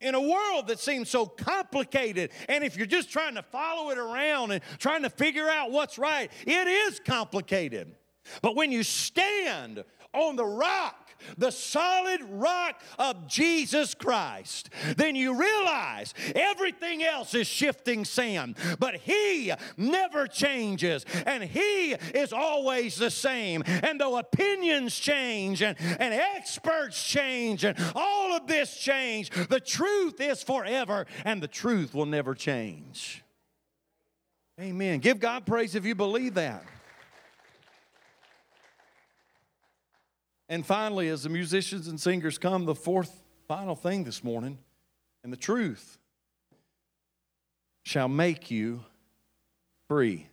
In 0.00 0.14
a 0.14 0.20
world 0.20 0.68
that 0.68 0.78
seems 0.78 1.10
so 1.10 1.26
complicated, 1.26 2.30
and 2.48 2.62
if 2.62 2.76
you're 2.76 2.86
just 2.86 3.10
trying 3.10 3.34
to 3.34 3.42
follow 3.42 3.90
it 3.90 3.98
around 3.98 4.52
and 4.52 4.62
trying 4.78 5.02
to 5.02 5.10
figure 5.10 5.48
out 5.48 5.72
what's 5.72 5.98
right, 5.98 6.30
it 6.46 6.68
is 6.68 7.00
complicated. 7.00 7.96
But 8.40 8.54
when 8.54 8.70
you 8.70 8.84
stand 8.84 9.82
on 10.12 10.36
the 10.36 10.44
rock, 10.44 11.03
the 11.36 11.50
solid 11.50 12.20
rock 12.30 12.80
of 12.98 13.26
Jesus 13.26 13.94
Christ, 13.94 14.70
then 14.96 15.16
you 15.16 15.38
realize 15.38 16.14
everything 16.34 17.02
else 17.02 17.34
is 17.34 17.46
shifting 17.46 18.04
sand. 18.04 18.56
But 18.78 18.96
He 18.96 19.52
never 19.76 20.26
changes, 20.26 21.04
and 21.26 21.42
He 21.42 21.92
is 21.92 22.32
always 22.32 22.96
the 22.96 23.10
same. 23.10 23.62
And 23.66 24.00
though 24.00 24.16
opinions 24.16 24.98
change 24.98 25.62
and, 25.62 25.76
and 25.80 26.14
experts 26.14 27.02
change 27.02 27.64
and 27.64 27.76
all 27.94 28.36
of 28.36 28.46
this 28.46 28.76
change, 28.76 29.30
the 29.48 29.60
truth 29.60 30.20
is 30.20 30.42
forever, 30.42 31.06
and 31.24 31.42
the 31.42 31.48
truth 31.48 31.94
will 31.94 32.06
never 32.06 32.34
change. 32.34 33.22
Amen. 34.60 35.00
Give 35.00 35.18
God 35.18 35.46
praise 35.46 35.74
if 35.74 35.84
you 35.84 35.94
believe 35.94 36.34
that. 36.34 36.64
And 40.48 40.64
finally, 40.64 41.08
as 41.08 41.22
the 41.22 41.30
musicians 41.30 41.88
and 41.88 42.00
singers 42.00 42.38
come, 42.38 42.64
the 42.64 42.74
fourth 42.74 43.22
final 43.48 43.74
thing 43.74 44.04
this 44.04 44.22
morning, 44.22 44.58
and 45.22 45.32
the 45.32 45.36
truth 45.36 45.98
shall 47.82 48.08
make 48.08 48.50
you 48.50 48.84
free. 49.88 50.28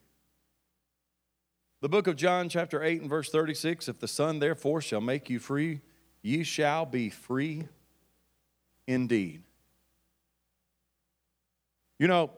The 1.81 1.89
book 1.89 2.07
of 2.07 2.15
John, 2.15 2.49
chapter 2.49 2.83
8, 2.83 3.01
and 3.01 3.09
verse 3.09 3.29
36 3.29 3.87
If 3.87 3.99
the 3.99 4.07
Son 4.07 4.39
therefore 4.39 4.81
shall 4.81 5.01
make 5.01 5.29
you 5.29 5.39
free, 5.39 5.81
ye 6.21 6.43
shall 6.43 6.85
be 6.85 7.09
free 7.09 7.67
indeed. 8.87 9.43
You 11.99 12.07
know, 12.07 12.31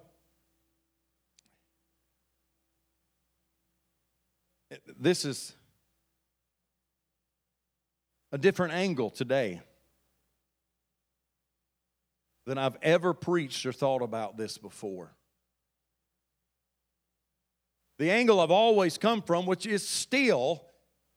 this 4.99 5.25
is 5.25 5.53
a 8.33 8.37
different 8.37 8.73
angle 8.73 9.11
today 9.11 9.61
than 12.47 12.57
I've 12.57 12.75
ever 12.81 13.13
preached 13.13 13.63
or 13.65 13.71
thought 13.71 14.01
about 14.01 14.37
this 14.37 14.57
before. 14.57 15.13
The 17.99 18.09
angle 18.09 18.41
I've 18.41 18.51
always 18.51 18.97
come 18.97 19.21
from, 19.21 19.45
which 19.45 19.67
is 19.67 19.87
still 19.87 20.65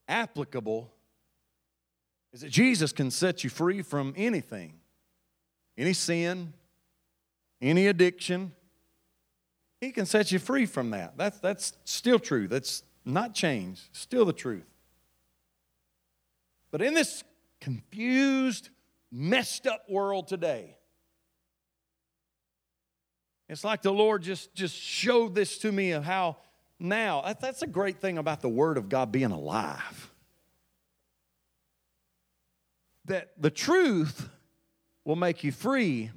applicable, 0.07 0.93
is 2.35 2.43
that 2.43 2.51
Jesus 2.51 2.93
can 2.93 3.11
set 3.11 3.43
you 3.43 3.51
free 3.51 3.83
from 3.83 4.13
anything 4.17 4.75
any 5.79 5.93
sin, 5.93 6.55
any 7.61 7.87
addiction. 7.87 8.53
He 9.81 9.93
can 9.93 10.07
set 10.07 10.33
you 10.33 10.39
free 10.39 10.65
from 10.65 10.91
that. 10.91 11.19
That's, 11.19 11.39
that's 11.39 11.75
still 11.85 12.19
true. 12.19 12.49
That's 12.49 12.83
not 13.05 13.35
changed, 13.35 13.83
still 13.93 14.25
the 14.25 14.33
truth. 14.33 14.65
But 16.71 16.83
in 16.83 16.95
this 16.95 17.25
confused, 17.61 18.71
messed 19.11 19.67
up 19.67 19.89
world 19.89 20.29
today, 20.29 20.77
it's 23.49 23.65
like 23.65 23.83
the 23.83 23.93
Lord 23.93 24.23
just, 24.23 24.55
just 24.55 24.75
showed 24.75 25.35
this 25.35 25.59
to 25.59 25.71
me 25.71 25.93
of 25.93 26.05
how 26.05 26.37
now, 26.79 27.35
that's 27.41 27.63
a 27.63 27.67
great 27.67 28.01
thing 28.01 28.19
about 28.19 28.43
the 28.43 28.49
Word 28.49 28.77
of 28.77 28.89
God 28.89 29.11
being 29.11 29.31
alive. 29.31 30.11
That 33.07 33.31
the 33.39 33.51
truth 33.51 34.29
will 35.05 35.17
make 35.17 35.43
you 35.43 35.53
free. 35.53 36.11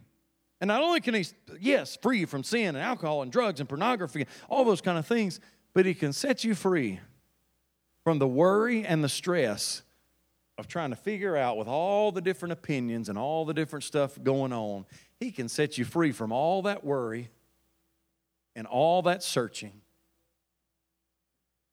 And 0.59 0.67
not 0.67 0.81
only 0.81 0.99
can 0.99 1.13
He, 1.13 1.25
yes, 1.61 1.97
free 2.01 2.19
you 2.19 2.27
from 2.27 2.43
sin 2.43 2.75
and 2.75 2.79
alcohol 2.79 3.21
and 3.21 3.31
drugs 3.31 3.61
and 3.61 3.69
pornography, 3.69 4.25
all 4.49 4.65
those 4.65 4.81
kind 4.81 4.97
of 4.97 5.07
things, 5.07 5.39
but 5.73 5.85
He 5.85 5.93
can 5.93 6.11
set 6.11 6.43
you 6.43 6.55
free 6.55 6.99
from 8.03 8.19
the 8.19 8.27
worry 8.27 8.85
and 8.85 9.01
the 9.01 9.09
stress 9.09 9.83
of 10.59 10.67
trying 10.67 10.89
to 10.89 10.95
figure 10.95 11.37
out 11.37 11.57
with 11.57 11.67
all 11.67 12.11
the 12.11 12.21
different 12.21 12.51
opinions 12.51 13.07
and 13.07 13.17
all 13.17 13.45
the 13.45 13.53
different 13.53 13.83
stuff 13.83 14.21
going 14.21 14.51
on, 14.51 14.85
He 15.19 15.31
can 15.31 15.47
set 15.47 15.77
you 15.77 15.85
free 15.85 16.11
from 16.11 16.31
all 16.31 16.63
that 16.63 16.83
worry 16.83 17.29
and 18.55 18.67
all 18.67 19.01
that 19.03 19.23
searching 19.23 19.81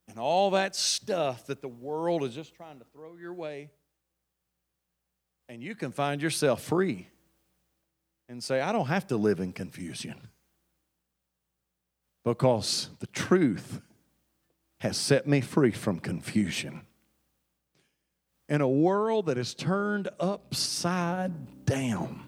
and 0.09 0.19
all 0.19 0.53
that 0.53 0.77
stuff 0.77 1.47
that 1.47 1.61
the 1.61 1.69
world 1.69 2.23
is 2.23 2.35
just 2.35 2.55
trying 2.55 2.79
to 2.79 2.85
throw 2.93 3.17
your 3.17 3.35
way. 3.35 3.71
And 5.49 5.63
you 5.63 5.75
can 5.75 5.91
find 5.91 6.23
yourself 6.23 6.63
free 6.63 7.09
and 8.29 8.43
say, 8.43 8.61
I 8.61 8.73
don't 8.73 8.87
have 8.87 9.09
to 9.09 9.17
live 9.17 9.41
in 9.41 9.53
confusion 9.53 10.29
because 12.25 12.91
the 13.01 13.07
truth 13.09 13.81
has 14.79 14.97
set 14.97 15.27
me 15.27 15.41
free 15.41 15.73
from 15.73 15.99
confusion 15.99 16.86
in 18.49 18.61
a 18.61 18.69
world 18.69 19.27
that 19.27 19.39
is 19.39 19.55
turned 19.55 20.09
upside 20.21 21.65
down. 21.65 22.23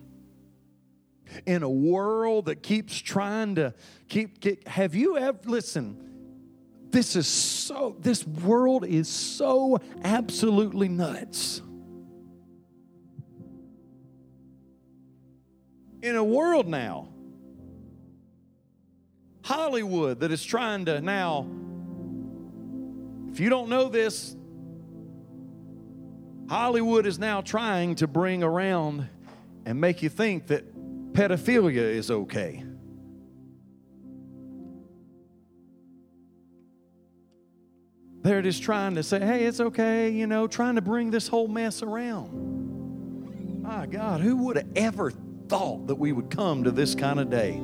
In 1.47 1.63
a 1.63 1.69
world 1.69 2.47
that 2.47 2.63
keeps 2.63 2.99
trying 2.99 3.57
to 3.57 3.75
keep, 4.09 4.67
have 4.67 4.95
you 4.95 5.19
ever 5.19 5.39
listen 5.45 6.05
this 6.91 7.17
is 7.17 7.27
so 7.27 7.97
this 8.01 8.27
world 8.27 8.87
is 8.87 9.09
so 9.09 9.79
absolutely 10.05 10.89
nuts. 10.89 11.61
In 16.01 16.17
a 16.17 16.25
world 16.25 16.67
now 16.69 17.09
hollywood 19.45 20.21
that 20.21 20.31
is 20.31 20.45
trying 20.45 20.85
to 20.85 21.01
now 21.01 21.49
if 23.33 23.41
you 23.41 23.49
don't 23.49 23.71
know 23.71 23.89
this 23.89 24.37
Hollywood 26.49 27.07
is 27.07 27.19
now 27.19 27.43
trying 27.43 27.95
to 27.97 28.07
bring 28.07 28.43
around 28.43 29.09
and 29.67 29.79
make 29.81 30.03
you 30.03 30.09
think 30.09 30.47
that 30.47 30.65
pedophilia 31.13 31.77
is 31.77 32.11
okay. 32.11 32.65
They're 38.23 38.43
just 38.43 38.63
trying 38.63 38.95
to 38.95 39.03
say, 39.03 39.21
hey, 39.21 39.45
it's 39.45 39.61
okay, 39.61 40.11
you 40.11 40.27
know, 40.27 40.47
trying 40.47 40.77
to 40.77 40.81
bring 40.81 41.11
this 41.11 41.29
whole 41.29 41.49
mess 41.49 41.83
around. 41.83 43.63
My 43.63 43.87
God, 43.87 44.21
who 44.21 44.37
would 44.45 44.57
have 44.57 44.69
ever 44.75 45.11
thought 45.49 45.87
that 45.87 45.97
we 45.97 46.13
would 46.13 46.31
come 46.31 46.65
to 46.65 46.71
this 46.71 46.95
kind 46.95 47.21
of 47.21 47.31
day? 47.31 47.61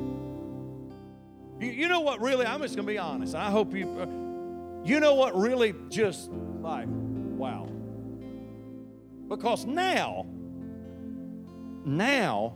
You, 1.59 1.87
know 1.87 2.01
what, 2.01 2.21
really, 2.21 2.45
I'm 2.45 2.61
just 2.61 2.75
going 2.75 2.85
to 2.85 2.93
be 2.93 2.97
honest. 2.97 3.33
I 3.33 3.49
hope 3.49 3.73
you, 3.73 3.89
uh, 3.99 4.85
you 4.87 4.99
know 4.99 5.15
what 5.15 5.35
really 5.35 5.73
just 5.89 6.29
like, 6.31 6.87
wow. 6.87 7.67
Because 9.27 9.65
now, 9.65 10.25
now 11.85 12.55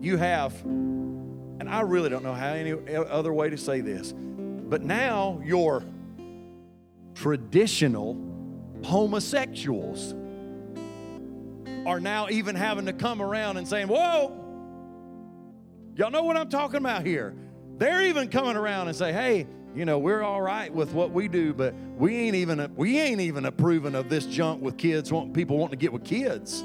you 0.00 0.16
have, 0.16 0.60
and 0.64 1.68
I 1.68 1.80
really 1.80 2.10
don't 2.10 2.22
know 2.22 2.34
how 2.34 2.52
any 2.52 2.74
other 2.94 3.32
way 3.32 3.50
to 3.50 3.56
say 3.56 3.80
this, 3.80 4.12
but 4.12 4.82
now 4.82 5.40
your 5.44 5.84
traditional 7.14 8.16
homosexuals 8.84 10.14
are 11.86 12.00
now 12.00 12.28
even 12.28 12.54
having 12.54 12.86
to 12.86 12.92
come 12.92 13.22
around 13.22 13.56
and 13.56 13.66
saying, 13.66 13.88
Whoa, 13.88 14.32
y'all 15.96 16.10
know 16.10 16.22
what 16.22 16.36
I'm 16.36 16.48
talking 16.48 16.78
about 16.78 17.06
here. 17.06 17.34
They're 17.78 18.04
even 18.04 18.28
coming 18.28 18.56
around 18.56 18.88
and 18.88 18.96
say, 18.96 19.12
Hey, 19.12 19.46
you 19.74 19.84
know, 19.84 19.98
we're 19.98 20.22
all 20.22 20.42
right 20.42 20.72
with 20.72 20.92
what 20.92 21.12
we 21.12 21.28
do, 21.28 21.54
but 21.54 21.74
we 21.96 22.16
ain't 22.16 22.36
even 22.36 22.72
we 22.76 22.98
ain't 22.98 23.20
even 23.20 23.46
approving 23.46 23.94
of 23.94 24.08
this 24.08 24.26
junk 24.26 24.62
with 24.62 24.76
kids, 24.76 25.10
want 25.12 25.32
people 25.32 25.56
wanting 25.56 25.78
to 25.78 25.82
get 25.82 25.92
with 25.92 26.04
kids. 26.04 26.62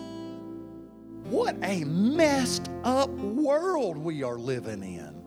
What 1.29 1.55
a 1.63 1.83
messed 1.83 2.69
up 2.83 3.09
world 3.09 3.97
we 3.97 4.23
are 4.23 4.37
living 4.37 4.83
in. 4.83 5.17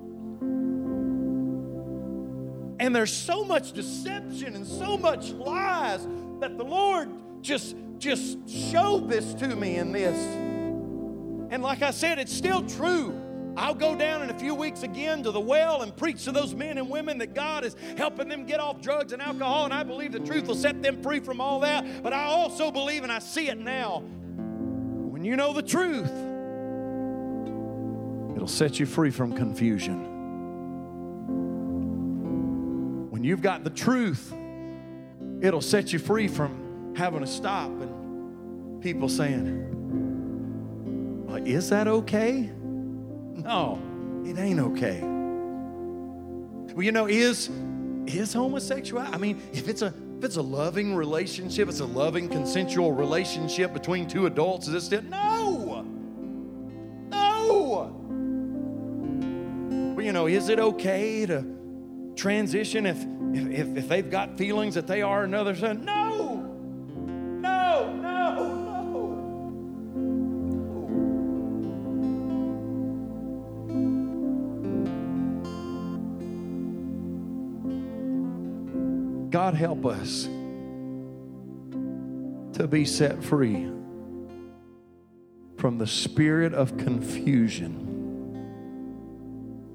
And 2.80 2.96
there's 2.96 3.12
so 3.12 3.44
much 3.44 3.72
deception 3.72 4.54
and 4.54 4.66
so 4.66 4.96
much 4.96 5.30
lies 5.32 6.06
that 6.40 6.56
the 6.56 6.64
Lord 6.64 7.10
just 7.42 7.76
just 7.98 8.48
showed 8.48 9.10
this 9.10 9.34
to 9.34 9.54
me 9.54 9.76
in 9.76 9.92
this. 9.92 10.16
And 11.50 11.62
like 11.62 11.82
I 11.82 11.90
said, 11.90 12.18
it's 12.18 12.32
still 12.32 12.62
true. 12.62 13.29
I'll 13.56 13.74
go 13.74 13.94
down 13.94 14.22
in 14.22 14.30
a 14.30 14.38
few 14.38 14.54
weeks 14.54 14.82
again 14.82 15.22
to 15.24 15.30
the 15.30 15.40
well 15.40 15.82
and 15.82 15.96
preach 15.96 16.24
to 16.24 16.32
those 16.32 16.54
men 16.54 16.78
and 16.78 16.88
women 16.88 17.18
that 17.18 17.34
God 17.34 17.64
is 17.64 17.76
helping 17.96 18.28
them 18.28 18.46
get 18.46 18.60
off 18.60 18.80
drugs 18.80 19.12
and 19.12 19.20
alcohol, 19.20 19.64
and 19.64 19.74
I 19.74 19.82
believe 19.82 20.12
the 20.12 20.20
truth 20.20 20.46
will 20.46 20.54
set 20.54 20.82
them 20.82 21.02
free 21.02 21.20
from 21.20 21.40
all 21.40 21.60
that. 21.60 22.02
But 22.02 22.12
I 22.12 22.24
also 22.24 22.70
believe, 22.70 23.02
and 23.02 23.12
I 23.12 23.18
see 23.18 23.48
it 23.48 23.58
now, 23.58 24.00
when 24.00 25.24
you 25.24 25.36
know 25.36 25.52
the 25.52 25.62
truth, 25.62 26.10
it'll 28.36 28.48
set 28.48 28.78
you 28.78 28.86
free 28.86 29.10
from 29.10 29.34
confusion. 29.34 30.06
When 33.10 33.24
you've 33.24 33.42
got 33.42 33.64
the 33.64 33.70
truth, 33.70 34.32
it'll 35.42 35.60
set 35.60 35.92
you 35.92 35.98
free 35.98 36.28
from 36.28 36.94
having 36.96 37.20
to 37.20 37.26
stop 37.26 37.70
and 37.70 38.82
people 38.82 39.08
saying, 39.08 39.66
Is 41.44 41.68
that 41.70 41.88
okay? 41.88 42.50
No, 43.42 43.80
it 44.24 44.38
ain't 44.38 44.60
okay. 44.60 45.00
Well, 46.74 46.84
you 46.84 46.92
know, 46.92 47.06
is 47.06 47.50
is 48.06 48.32
homosexuality? 48.32 49.14
I 49.14 49.18
mean, 49.18 49.40
if 49.52 49.68
it's 49.68 49.82
a 49.82 49.92
if 50.18 50.24
it's 50.24 50.36
a 50.36 50.42
loving 50.42 50.94
relationship, 50.94 51.68
it's 51.68 51.80
a 51.80 51.86
loving 51.86 52.28
consensual 52.28 52.92
relationship 52.92 53.72
between 53.72 54.06
two 54.06 54.26
adults, 54.26 54.68
is 54.68 54.74
it 54.74 54.80
still 54.82 55.02
no? 55.02 55.86
No. 57.10 57.92
Well, 59.94 60.04
you 60.04 60.12
know, 60.12 60.26
is 60.26 60.48
it 60.48 60.60
okay 60.60 61.26
to 61.26 61.44
transition 62.16 62.86
if 62.86 62.98
if, 63.32 63.76
if 63.76 63.88
they've 63.88 64.10
got 64.10 64.36
feelings 64.36 64.74
that 64.74 64.86
they 64.86 65.02
are 65.02 65.24
another 65.24 65.54
son? 65.54 65.84
No. 65.84 65.99
God 79.50 79.58
help 79.58 79.84
us 79.84 80.28
to 82.56 82.68
be 82.68 82.84
set 82.84 83.20
free 83.20 83.68
from 85.56 85.76
the 85.76 85.88
spirit 85.88 86.54
of 86.54 86.76
confusion 86.76 87.88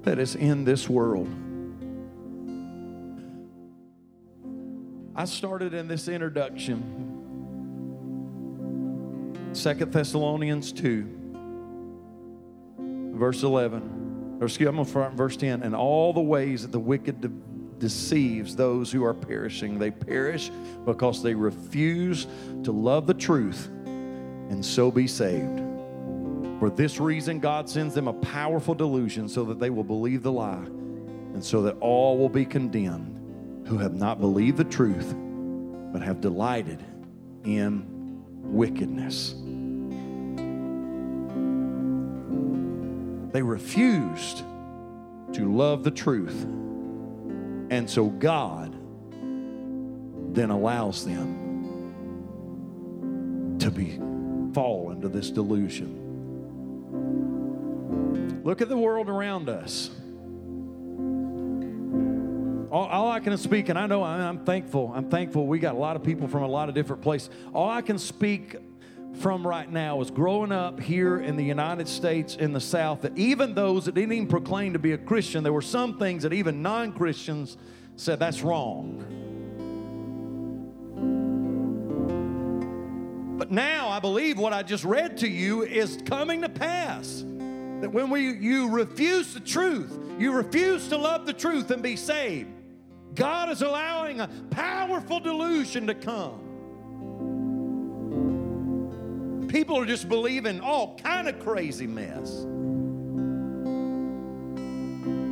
that 0.00 0.18
is 0.18 0.34
in 0.34 0.64
this 0.64 0.88
world. 0.88 1.28
I 5.14 5.26
started 5.26 5.74
in 5.74 5.88
this 5.88 6.08
introduction, 6.08 6.80
Second 9.52 9.92
Thessalonians 9.92 10.72
2, 10.72 13.12
verse 13.14 13.42
11. 13.42 14.38
Or 14.40 14.46
excuse 14.46 14.60
me, 14.60 14.68
I'm 14.70 14.76
going 14.82 15.10
to 15.10 15.16
verse 15.16 15.36
10. 15.36 15.62
And 15.62 15.76
all 15.76 16.14
the 16.14 16.22
ways 16.22 16.62
that 16.62 16.72
the 16.72 16.80
wicked 16.80 17.20
deceives 17.78 18.56
those 18.56 18.90
who 18.90 19.04
are 19.04 19.14
perishing. 19.14 19.78
They 19.78 19.90
perish 19.90 20.50
because 20.84 21.22
they 21.22 21.34
refuse 21.34 22.26
to 22.64 22.72
love 22.72 23.06
the 23.06 23.14
truth 23.14 23.66
and 23.66 24.64
so 24.64 24.90
be 24.90 25.06
saved. 25.06 25.60
For 26.58 26.70
this 26.70 26.98
reason, 26.98 27.38
God 27.38 27.68
sends 27.68 27.94
them 27.94 28.08
a 28.08 28.14
powerful 28.14 28.74
delusion 28.74 29.28
so 29.28 29.44
that 29.44 29.60
they 29.60 29.70
will 29.70 29.84
believe 29.84 30.22
the 30.22 30.32
lie 30.32 30.64
and 31.34 31.44
so 31.44 31.62
that 31.62 31.76
all 31.80 32.16
will 32.16 32.30
be 32.30 32.46
condemned 32.46 33.66
who 33.68 33.76
have 33.78 33.94
not 33.94 34.20
believed 34.20 34.56
the 34.56 34.64
truth 34.64 35.14
but 35.92 36.02
have 36.02 36.20
delighted 36.20 36.82
in 37.44 37.84
wickedness. 38.42 39.34
They 43.32 43.42
refused 43.42 44.38
to 45.32 45.52
love 45.52 45.84
the 45.84 45.90
truth 45.90 46.46
and 47.70 47.88
so 47.88 48.06
God 48.06 48.74
then 50.34 50.50
allows 50.50 51.04
them 51.04 51.46
to 53.58 53.70
be 53.70 53.98
fall 54.52 54.90
into 54.90 55.08
this 55.08 55.30
delusion. 55.30 56.02
Look 58.44 58.62
at 58.62 58.68
the 58.68 58.76
world 58.76 59.08
around 59.08 59.48
us. 59.48 59.90
All, 62.70 62.86
all, 62.86 63.10
I 63.10 63.20
can 63.20 63.36
speak, 63.38 63.68
and 63.68 63.78
I 63.78 63.86
know 63.86 64.02
I'm 64.02 64.44
thankful. 64.44 64.92
I'm 64.94 65.08
thankful 65.08 65.46
we 65.46 65.58
got 65.58 65.74
a 65.74 65.78
lot 65.78 65.96
of 65.96 66.02
people 66.02 66.28
from 66.28 66.42
a 66.42 66.48
lot 66.48 66.68
of 66.68 66.74
different 66.74 67.00
places. 67.02 67.30
All 67.54 67.70
I 67.70 67.80
can 67.80 67.98
speak 67.98 68.56
from 69.18 69.46
right 69.46 69.70
now 69.70 70.00
is 70.00 70.10
growing 70.10 70.52
up 70.52 70.78
here 70.78 71.18
in 71.18 71.36
the 71.36 71.44
United 71.44 71.88
States 71.88 72.36
in 72.36 72.52
the 72.52 72.60
South 72.60 73.02
that 73.02 73.16
even 73.16 73.54
those 73.54 73.86
that 73.86 73.94
didn't 73.94 74.12
even 74.12 74.28
proclaim 74.28 74.72
to 74.74 74.78
be 74.78 74.92
a 74.92 74.98
Christian, 74.98 75.42
there 75.42 75.52
were 75.52 75.62
some 75.62 75.98
things 75.98 76.22
that 76.22 76.32
even 76.32 76.62
non 76.62 76.92
Christians 76.92 77.56
said 77.96 78.18
that's 78.18 78.42
wrong. 78.42 79.04
But 83.38 83.50
now 83.50 83.88
I 83.88 84.00
believe 84.00 84.38
what 84.38 84.52
I 84.52 84.62
just 84.62 84.84
read 84.84 85.18
to 85.18 85.28
you 85.28 85.62
is 85.62 85.98
coming 86.06 86.42
to 86.42 86.48
pass. 86.48 87.24
That 87.80 87.92
when 87.92 88.10
we, 88.10 88.32
you 88.32 88.70
refuse 88.70 89.34
the 89.34 89.40
truth, 89.40 89.98
you 90.18 90.32
refuse 90.32 90.88
to 90.88 90.96
love 90.96 91.26
the 91.26 91.34
truth 91.34 91.70
and 91.70 91.82
be 91.82 91.96
saved, 91.96 92.50
God 93.14 93.50
is 93.50 93.62
allowing 93.62 94.20
a 94.20 94.28
powerful 94.50 95.20
delusion 95.20 95.86
to 95.86 95.94
come 95.94 96.45
people 99.48 99.78
are 99.78 99.86
just 99.86 100.08
believing 100.08 100.60
all 100.60 100.96
kind 100.98 101.28
of 101.28 101.38
crazy 101.40 101.86
mess. 101.86 102.46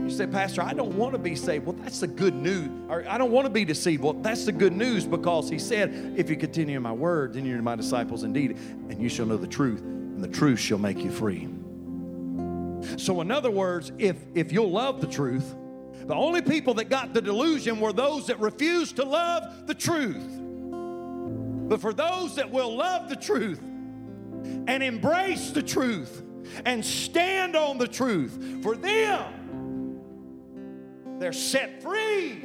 You 0.04 0.10
say, 0.10 0.26
Pastor, 0.26 0.60
I 0.60 0.74
don't 0.74 0.96
want 0.96 1.12
to 1.12 1.18
be 1.18 1.34
saved. 1.34 1.64
Well, 1.64 1.76
that's 1.80 2.00
the 2.00 2.06
good 2.06 2.34
news. 2.34 2.68
Or 2.90 3.08
I 3.08 3.16
don't 3.16 3.30
want 3.30 3.46
to 3.46 3.50
be 3.50 3.64
deceived. 3.64 4.02
Well, 4.02 4.12
that's 4.12 4.44
the 4.44 4.52
good 4.52 4.74
news 4.74 5.06
because 5.06 5.48
he 5.48 5.58
said, 5.58 6.14
if 6.16 6.28
you 6.28 6.36
continue 6.36 6.76
in 6.76 6.82
my 6.82 6.92
word, 6.92 7.32
then 7.32 7.46
you're 7.46 7.62
my 7.62 7.74
disciples 7.74 8.22
indeed, 8.22 8.58
and 8.90 9.00
you 9.00 9.08
shall 9.08 9.24
know 9.24 9.38
the 9.38 9.46
truth, 9.46 9.80
and 9.80 10.22
the 10.22 10.28
truth 10.28 10.58
shall 10.58 10.78
make 10.78 10.98
you 10.98 11.10
free. 11.10 11.48
So, 12.98 13.22
in 13.22 13.30
other 13.30 13.50
words, 13.50 13.92
if, 13.98 14.16
if 14.34 14.52
you'll 14.52 14.70
love 14.70 15.00
the 15.00 15.06
truth, 15.06 15.54
the 16.06 16.14
only 16.14 16.42
people 16.42 16.74
that 16.74 16.90
got 16.90 17.14
the 17.14 17.22
delusion 17.22 17.80
were 17.80 17.94
those 17.94 18.26
that 18.26 18.38
refused 18.40 18.96
to 18.96 19.04
love 19.04 19.66
the 19.66 19.74
truth. 19.74 20.22
But 21.68 21.80
for 21.80 21.94
those 21.94 22.36
that 22.36 22.50
will 22.50 22.76
love 22.76 23.08
the 23.08 23.16
truth, 23.16 23.58
and 24.66 24.82
embrace 24.82 25.50
the 25.50 25.62
truth 25.62 26.22
and 26.64 26.84
stand 26.84 27.56
on 27.56 27.78
the 27.78 27.88
truth. 27.88 28.62
For 28.62 28.76
them, 28.76 30.00
they're 31.18 31.32
set 31.32 31.82
free 31.82 32.40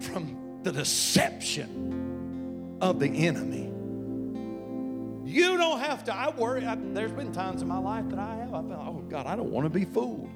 from 0.00 0.60
the 0.62 0.72
deception 0.72 2.78
of 2.80 2.98
the 2.98 3.08
enemy. 3.08 3.72
You 5.24 5.56
don't 5.56 5.80
have 5.80 6.04
to. 6.04 6.14
I 6.14 6.30
worry. 6.30 6.64
I, 6.64 6.76
there's 6.76 7.12
been 7.12 7.32
times 7.32 7.62
in 7.62 7.68
my 7.68 7.78
life 7.78 8.08
that 8.10 8.18
I 8.18 8.36
have. 8.36 8.54
I've 8.54 8.68
been, 8.68 8.76
oh 8.76 9.04
God, 9.08 9.26
I 9.26 9.34
don't 9.34 9.50
want 9.50 9.64
to 9.64 9.70
be 9.70 9.84
fooled. 9.84 10.30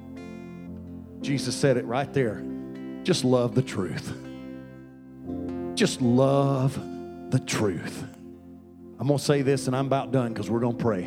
Jesus 1.21 1.55
said 1.55 1.77
it 1.77 1.85
right 1.85 2.11
there. 2.13 2.43
Just 3.03 3.23
love 3.23 3.55
the 3.55 3.61
truth. 3.61 4.13
just 5.75 6.01
love 6.01 6.75
the 7.31 7.39
truth. 7.39 8.03
I'm 9.01 9.07
going 9.07 9.17
to 9.17 9.25
say 9.25 9.41
this 9.41 9.65
and 9.65 9.75
I'm 9.75 9.87
about 9.87 10.11
done 10.11 10.31
because 10.31 10.47
we're 10.47 10.59
going 10.59 10.77
to 10.77 10.83
pray. 10.83 11.05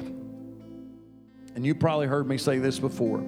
And 1.55 1.65
you 1.65 1.77
probably 1.77 2.09
heard 2.09 2.27
me 2.27 2.39
say 2.39 2.59
this 2.59 2.81
before, 2.81 3.21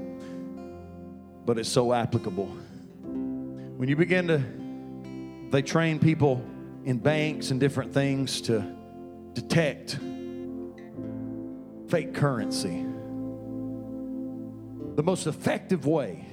but 1.44 1.56
it's 1.56 1.68
so 1.68 1.92
applicable. 1.92 2.46
When 2.46 3.88
you 3.88 3.94
begin 3.94 4.26
to, 4.26 4.42
they 5.52 5.62
train 5.62 6.00
people 6.00 6.44
in 6.84 6.98
banks 6.98 7.52
and 7.52 7.60
different 7.60 7.94
things 7.94 8.40
to 8.42 8.74
detect 9.34 10.00
fake 11.88 12.12
currency. 12.14 12.84
The 14.96 15.02
most 15.04 15.28
effective 15.28 15.86
way 15.86 16.26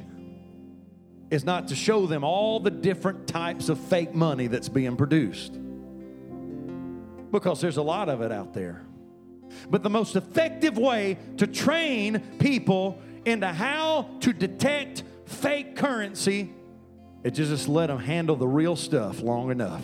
is 1.29 1.45
not 1.45 1.67
to 1.67 1.75
show 1.75 2.07
them 2.07 2.23
all 2.23 2.59
the 2.59 2.71
different 2.71 3.27
types 3.27 3.69
of 3.69 3.79
fake 3.79 4.15
money 4.15 4.47
that's 4.47 4.69
being 4.69 4.95
produced 4.95 5.59
because 7.33 7.59
there's 7.59 7.77
a 7.77 7.83
lot 7.83 8.07
of 8.07 8.21
it 8.21 8.31
out 8.31 8.53
there. 8.53 8.83
But 9.69 9.83
the 9.83 9.89
most 9.89 10.15
effective 10.15 10.77
way 10.77 11.17
to 11.37 11.47
train 11.47 12.19
people 12.39 13.01
into 13.25 13.47
how 13.47 14.09
to 14.21 14.31
detect 14.31 15.03
fake 15.25 15.75
currency 15.75 16.53
is 17.23 17.33
just 17.33 17.67
let 17.67 17.87
them 17.87 17.99
handle 17.99 18.35
the 18.35 18.47
real 18.47 18.75
stuff 18.75 19.19
long 19.21 19.49
enough. 19.49 19.83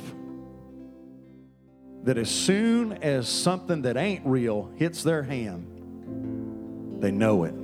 That 2.04 2.18
as 2.18 2.30
soon 2.30 2.94
as 2.94 3.28
something 3.28 3.82
that 3.82 3.98
ain't 3.98 4.26
real 4.26 4.72
hits 4.76 5.04
their 5.04 5.24
hand, 5.24 7.02
they 7.02 7.12
know 7.12 7.46
it, 7.46 7.56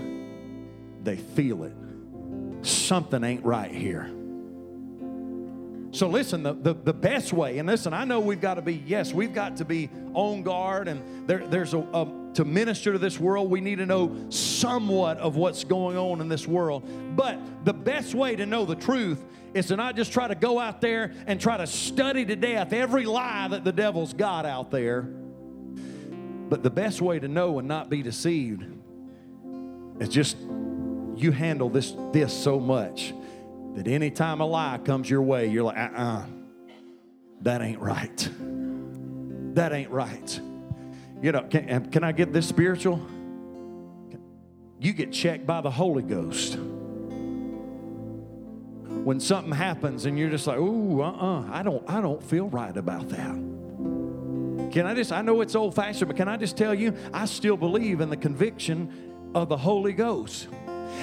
they 1.03 1.15
feel 1.15 1.63
it. 1.63 1.73
Something 2.63 3.23
ain't 3.23 3.45
right 3.45 3.71
here. 3.71 4.09
So 5.95 6.09
listen, 6.09 6.43
the, 6.43 6.51
the, 6.51 6.73
the, 6.73 6.93
best 6.93 7.31
way, 7.31 7.57
and 7.57 7.69
listen, 7.69 7.93
I 7.93 8.03
know 8.03 8.19
we've 8.19 8.41
got 8.41 8.55
to 8.55 8.61
be, 8.61 8.83
yes, 8.85 9.13
we've 9.13 9.33
got 9.33 9.55
to 9.57 9.65
be 9.65 9.89
on 10.13 10.43
guard, 10.43 10.89
and 10.89 11.25
there, 11.25 11.47
there's 11.47 11.73
a, 11.73 11.79
a, 11.79 12.31
to 12.33 12.43
minister 12.43 12.91
to 12.91 12.99
this 12.99 13.17
world, 13.17 13.49
we 13.49 13.61
need 13.61 13.77
to 13.77 13.85
know 13.85 14.13
somewhat 14.29 15.19
of 15.19 15.37
what's 15.37 15.63
going 15.63 15.97
on 15.97 16.19
in 16.19 16.27
this 16.27 16.45
world. 16.45 16.83
But 17.15 17.39
the 17.63 17.73
best 17.73 18.13
way 18.13 18.35
to 18.35 18.45
know 18.45 18.65
the 18.65 18.75
truth 18.75 19.23
is 19.53 19.67
to 19.67 19.77
not 19.77 19.95
just 19.95 20.11
try 20.11 20.27
to 20.27 20.35
go 20.35 20.59
out 20.59 20.81
there 20.81 21.13
and 21.27 21.39
try 21.39 21.55
to 21.55 21.65
study 21.65 22.25
to 22.25 22.35
death 22.35 22.73
every 22.73 23.05
lie 23.05 23.47
that 23.47 23.63
the 23.63 23.71
devil's 23.71 24.13
got 24.13 24.45
out 24.45 24.71
there. 24.71 25.03
But 25.03 26.61
the 26.61 26.69
best 26.69 27.01
way 27.01 27.19
to 27.19 27.29
know 27.29 27.57
and 27.59 27.69
not 27.69 27.89
be 27.89 28.03
deceived 28.03 28.65
is 30.01 30.09
just 30.09 30.35
you 31.15 31.31
handle 31.31 31.69
this 31.69 31.93
this 32.11 32.33
so 32.33 32.59
much 32.59 33.13
that 33.75 33.87
anytime 33.87 34.41
a 34.41 34.45
lie 34.45 34.79
comes 34.83 35.09
your 35.09 35.21
way, 35.21 35.47
you're 35.47 35.63
like, 35.63 35.77
uh 35.77 35.81
uh-uh, 35.81 36.03
uh, 36.03 36.25
that 37.41 37.61
ain't 37.61 37.79
right. 37.79 38.29
That 39.55 39.73
ain't 39.73 39.91
right. 39.91 40.39
You 41.21 41.31
know, 41.31 41.43
can, 41.43 41.91
can 41.91 42.03
I 42.03 42.11
get 42.11 42.33
this 42.33 42.47
spiritual? 42.47 43.05
You 44.79 44.93
get 44.93 45.11
checked 45.11 45.45
by 45.45 45.61
the 45.61 45.71
Holy 45.71 46.03
Ghost. 46.03 46.57
When 49.03 49.19
something 49.19 49.53
happens 49.53 50.05
and 50.05 50.17
you're 50.17 50.29
just 50.29 50.47
like, 50.47 50.57
ooh, 50.57 51.01
uh-uh, 51.01 51.51
I 51.51 51.61
don't, 51.61 51.87
I 51.89 52.01
don't 52.01 52.23
feel 52.23 52.47
right 52.49 52.75
about 52.75 53.09
that. 53.09 53.35
Can 54.71 54.85
I 54.85 54.93
just, 54.93 55.11
I 55.11 55.21
know 55.21 55.41
it's 55.41 55.55
old 55.55 55.75
fashioned, 55.75 56.07
but 56.07 56.17
can 56.17 56.27
I 56.27 56.37
just 56.37 56.57
tell 56.57 56.73
you, 56.73 56.93
I 57.13 57.25
still 57.25 57.55
believe 57.55 58.01
in 58.01 58.09
the 58.09 58.17
conviction 58.17 59.31
of 59.35 59.49
the 59.49 59.57
Holy 59.57 59.93
Ghost. 59.93 60.47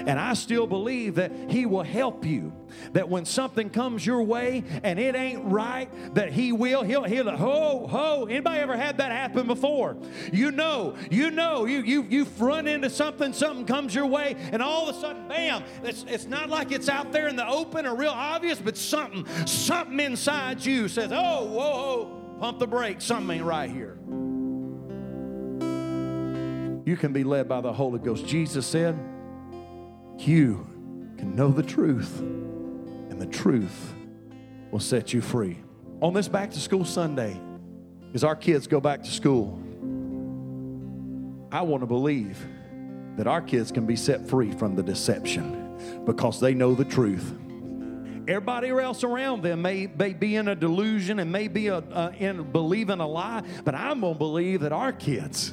And 0.07 0.19
I 0.19 0.35
still 0.35 0.67
believe 0.67 1.17
that 1.17 1.33
He 1.49 1.67
will 1.67 1.83
help 1.83 2.25
you. 2.25 2.53
That 2.93 3.09
when 3.09 3.25
something 3.25 3.69
comes 3.71 4.05
your 4.07 4.23
way 4.23 4.65
and 4.83 4.99
it 4.99 5.15
ain't 5.15 5.45
right, 5.45 5.89
that 6.15 6.33
He 6.33 6.53
will. 6.53 6.83
He'll, 6.83 7.05
he'll, 7.05 7.31
ho, 7.37 7.87
ho. 7.87 8.27
Anybody 8.27 8.61
ever 8.61 8.77
had 8.77 8.99
that 8.99 9.13
happen 9.13 9.47
before? 9.47 9.97
You 10.33 10.51
know, 10.51 10.97
you 11.11 11.31
know, 11.31 11.67
you, 11.67 11.83
you, 11.83 12.07
you've 12.09 12.41
run 12.41 12.67
into 12.67 12.91
something, 12.91 13.33
something 13.33 13.67
comes 13.67 13.95
your 13.95 14.07
way, 14.07 14.37
and 14.53 14.63
all 14.63 14.89
of 14.89 14.97
a 14.97 15.01
sudden, 15.01 15.29
bam, 15.29 15.63
it's, 15.83 16.05
it's 16.09 16.27
not 16.27 16.49
like 16.49 16.73
it's 16.73 16.89
out 16.89 17.13
there 17.13 17.29
in 17.29 17.37
the 17.37 17.47
open 17.47 17.87
or 17.87 17.95
real 17.95 18.11
obvious, 18.11 18.59
but 18.59 18.77
something, 18.77 19.27
something 19.47 20.01
inside 20.01 20.65
you 20.65 20.89
says, 20.89 21.11
oh, 21.13 21.45
whoa, 21.45 21.53
whoa, 21.53 22.37
pump 22.41 22.59
the 22.59 22.67
brakes, 22.67 23.05
something 23.05 23.37
ain't 23.37 23.45
right 23.45 23.71
here. 23.71 23.99
You 26.85 26.97
can 26.97 27.13
be 27.13 27.23
led 27.23 27.49
by 27.49 27.61
the 27.61 27.73
Holy 27.73 28.01
Ghost. 28.01 28.27
Jesus 28.27 28.67
said, 28.67 28.99
you 30.27 30.67
can 31.19 31.35
know 31.37 31.49
the 31.49 31.63
truth, 31.63 32.19
and 32.19 33.21
the 33.21 33.27
truth 33.27 33.95
will 34.71 34.81
set 34.81 35.13
you 35.13 35.21
free. 35.21 35.59
On 36.01 36.13
this 36.13 36.29
back 36.29 36.51
to 36.51 36.61
school 36.61 36.85
Sunday, 36.85 37.39
as 38.15 38.25
our 38.25 38.37
kids 38.37 38.67
go 38.67 38.81
back 38.81 39.03
to 39.03 39.11
school, 39.11 39.59
I 41.53 41.63
want 41.63 41.83
to 41.83 41.87
believe 41.87 42.39
that 43.17 43.27
our 43.27 43.43
kids 43.43 43.71
can 43.71 43.87
be 43.87 43.97
set 43.97 44.29
free 44.29 44.53
from 44.53 44.75
the 44.75 44.83
deception 44.83 46.03
because 46.05 46.41
they 46.41 46.55
know 46.55 46.75
the 46.75 46.85
truth. 46.85 47.35
Everybody 48.29 48.69
else 48.69 49.05
around 49.05 49.43
them 49.43 49.63
may, 49.63 49.87
may 49.87 50.13
be 50.13 50.37
in 50.37 50.49
a 50.49 50.55
delusion 50.55 51.19
and 51.19 51.31
may 51.31 51.49
be 51.49 51.67
a, 51.67 51.79
uh, 51.79 52.13
in 52.19 52.51
believing 52.53 53.01
a 53.01 53.07
lie, 53.07 53.43
but 53.65 53.75
I'm 53.75 54.01
going 54.01 54.15
to 54.15 54.19
believe 54.19 54.61
that 54.61 54.73
our 54.73 54.93
kids, 54.93 55.53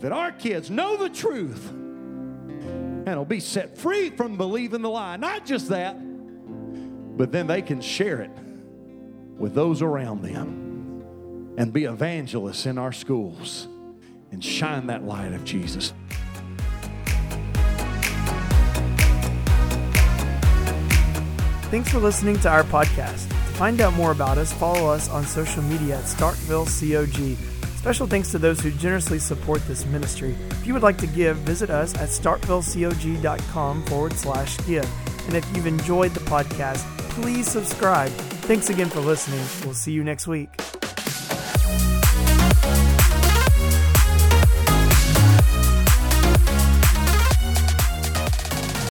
that 0.00 0.12
our 0.12 0.32
kids 0.32 0.70
know 0.70 0.96
the 0.96 1.08
truth 1.08 1.72
will 3.16 3.24
be 3.24 3.40
set 3.40 3.76
free 3.76 4.10
from 4.10 4.36
believing 4.36 4.82
the 4.82 4.90
lie. 4.90 5.16
Not 5.16 5.46
just 5.46 5.68
that, 5.68 5.96
but 7.16 7.32
then 7.32 7.46
they 7.46 7.62
can 7.62 7.80
share 7.80 8.20
it 8.20 8.30
with 9.36 9.54
those 9.54 9.82
around 9.82 10.22
them 10.22 11.54
and 11.56 11.72
be 11.72 11.84
evangelists 11.84 12.66
in 12.66 12.78
our 12.78 12.92
schools 12.92 13.68
and 14.32 14.44
shine 14.44 14.86
that 14.86 15.04
light 15.04 15.32
of 15.32 15.44
Jesus. 15.44 15.92
Thanks 21.70 21.90
for 21.90 21.98
listening 21.98 22.38
to 22.40 22.48
our 22.48 22.64
podcast. 22.64 23.28
To 23.28 23.34
find 23.56 23.80
out 23.80 23.94
more 23.94 24.10
about 24.10 24.38
us, 24.38 24.52
follow 24.52 24.88
us 24.90 25.08
on 25.08 25.24
social 25.24 25.62
media 25.62 25.98
at 25.98 26.04
Starkville 26.04 26.66
COG 26.66 27.59
Special 27.80 28.06
thanks 28.06 28.30
to 28.30 28.38
those 28.38 28.60
who 28.60 28.70
generously 28.72 29.18
support 29.18 29.66
this 29.66 29.86
ministry. 29.86 30.36
If 30.50 30.66
you 30.66 30.74
would 30.74 30.82
like 30.82 30.98
to 30.98 31.06
give, 31.06 31.38
visit 31.38 31.70
us 31.70 31.94
at 31.94 32.10
starkvillecog.com 32.10 33.86
forward 33.86 34.12
slash 34.12 34.58
give. 34.66 34.86
And 35.26 35.34
if 35.34 35.56
you've 35.56 35.66
enjoyed 35.66 36.12
the 36.12 36.20
podcast, 36.20 36.84
please 37.08 37.50
subscribe. 37.50 38.10
Thanks 38.42 38.68
again 38.68 38.90
for 38.90 39.00
listening. 39.00 39.40
We'll 39.64 39.72
see 39.72 39.92
you 39.92 40.04
next 40.04 40.26
week. 40.26 40.50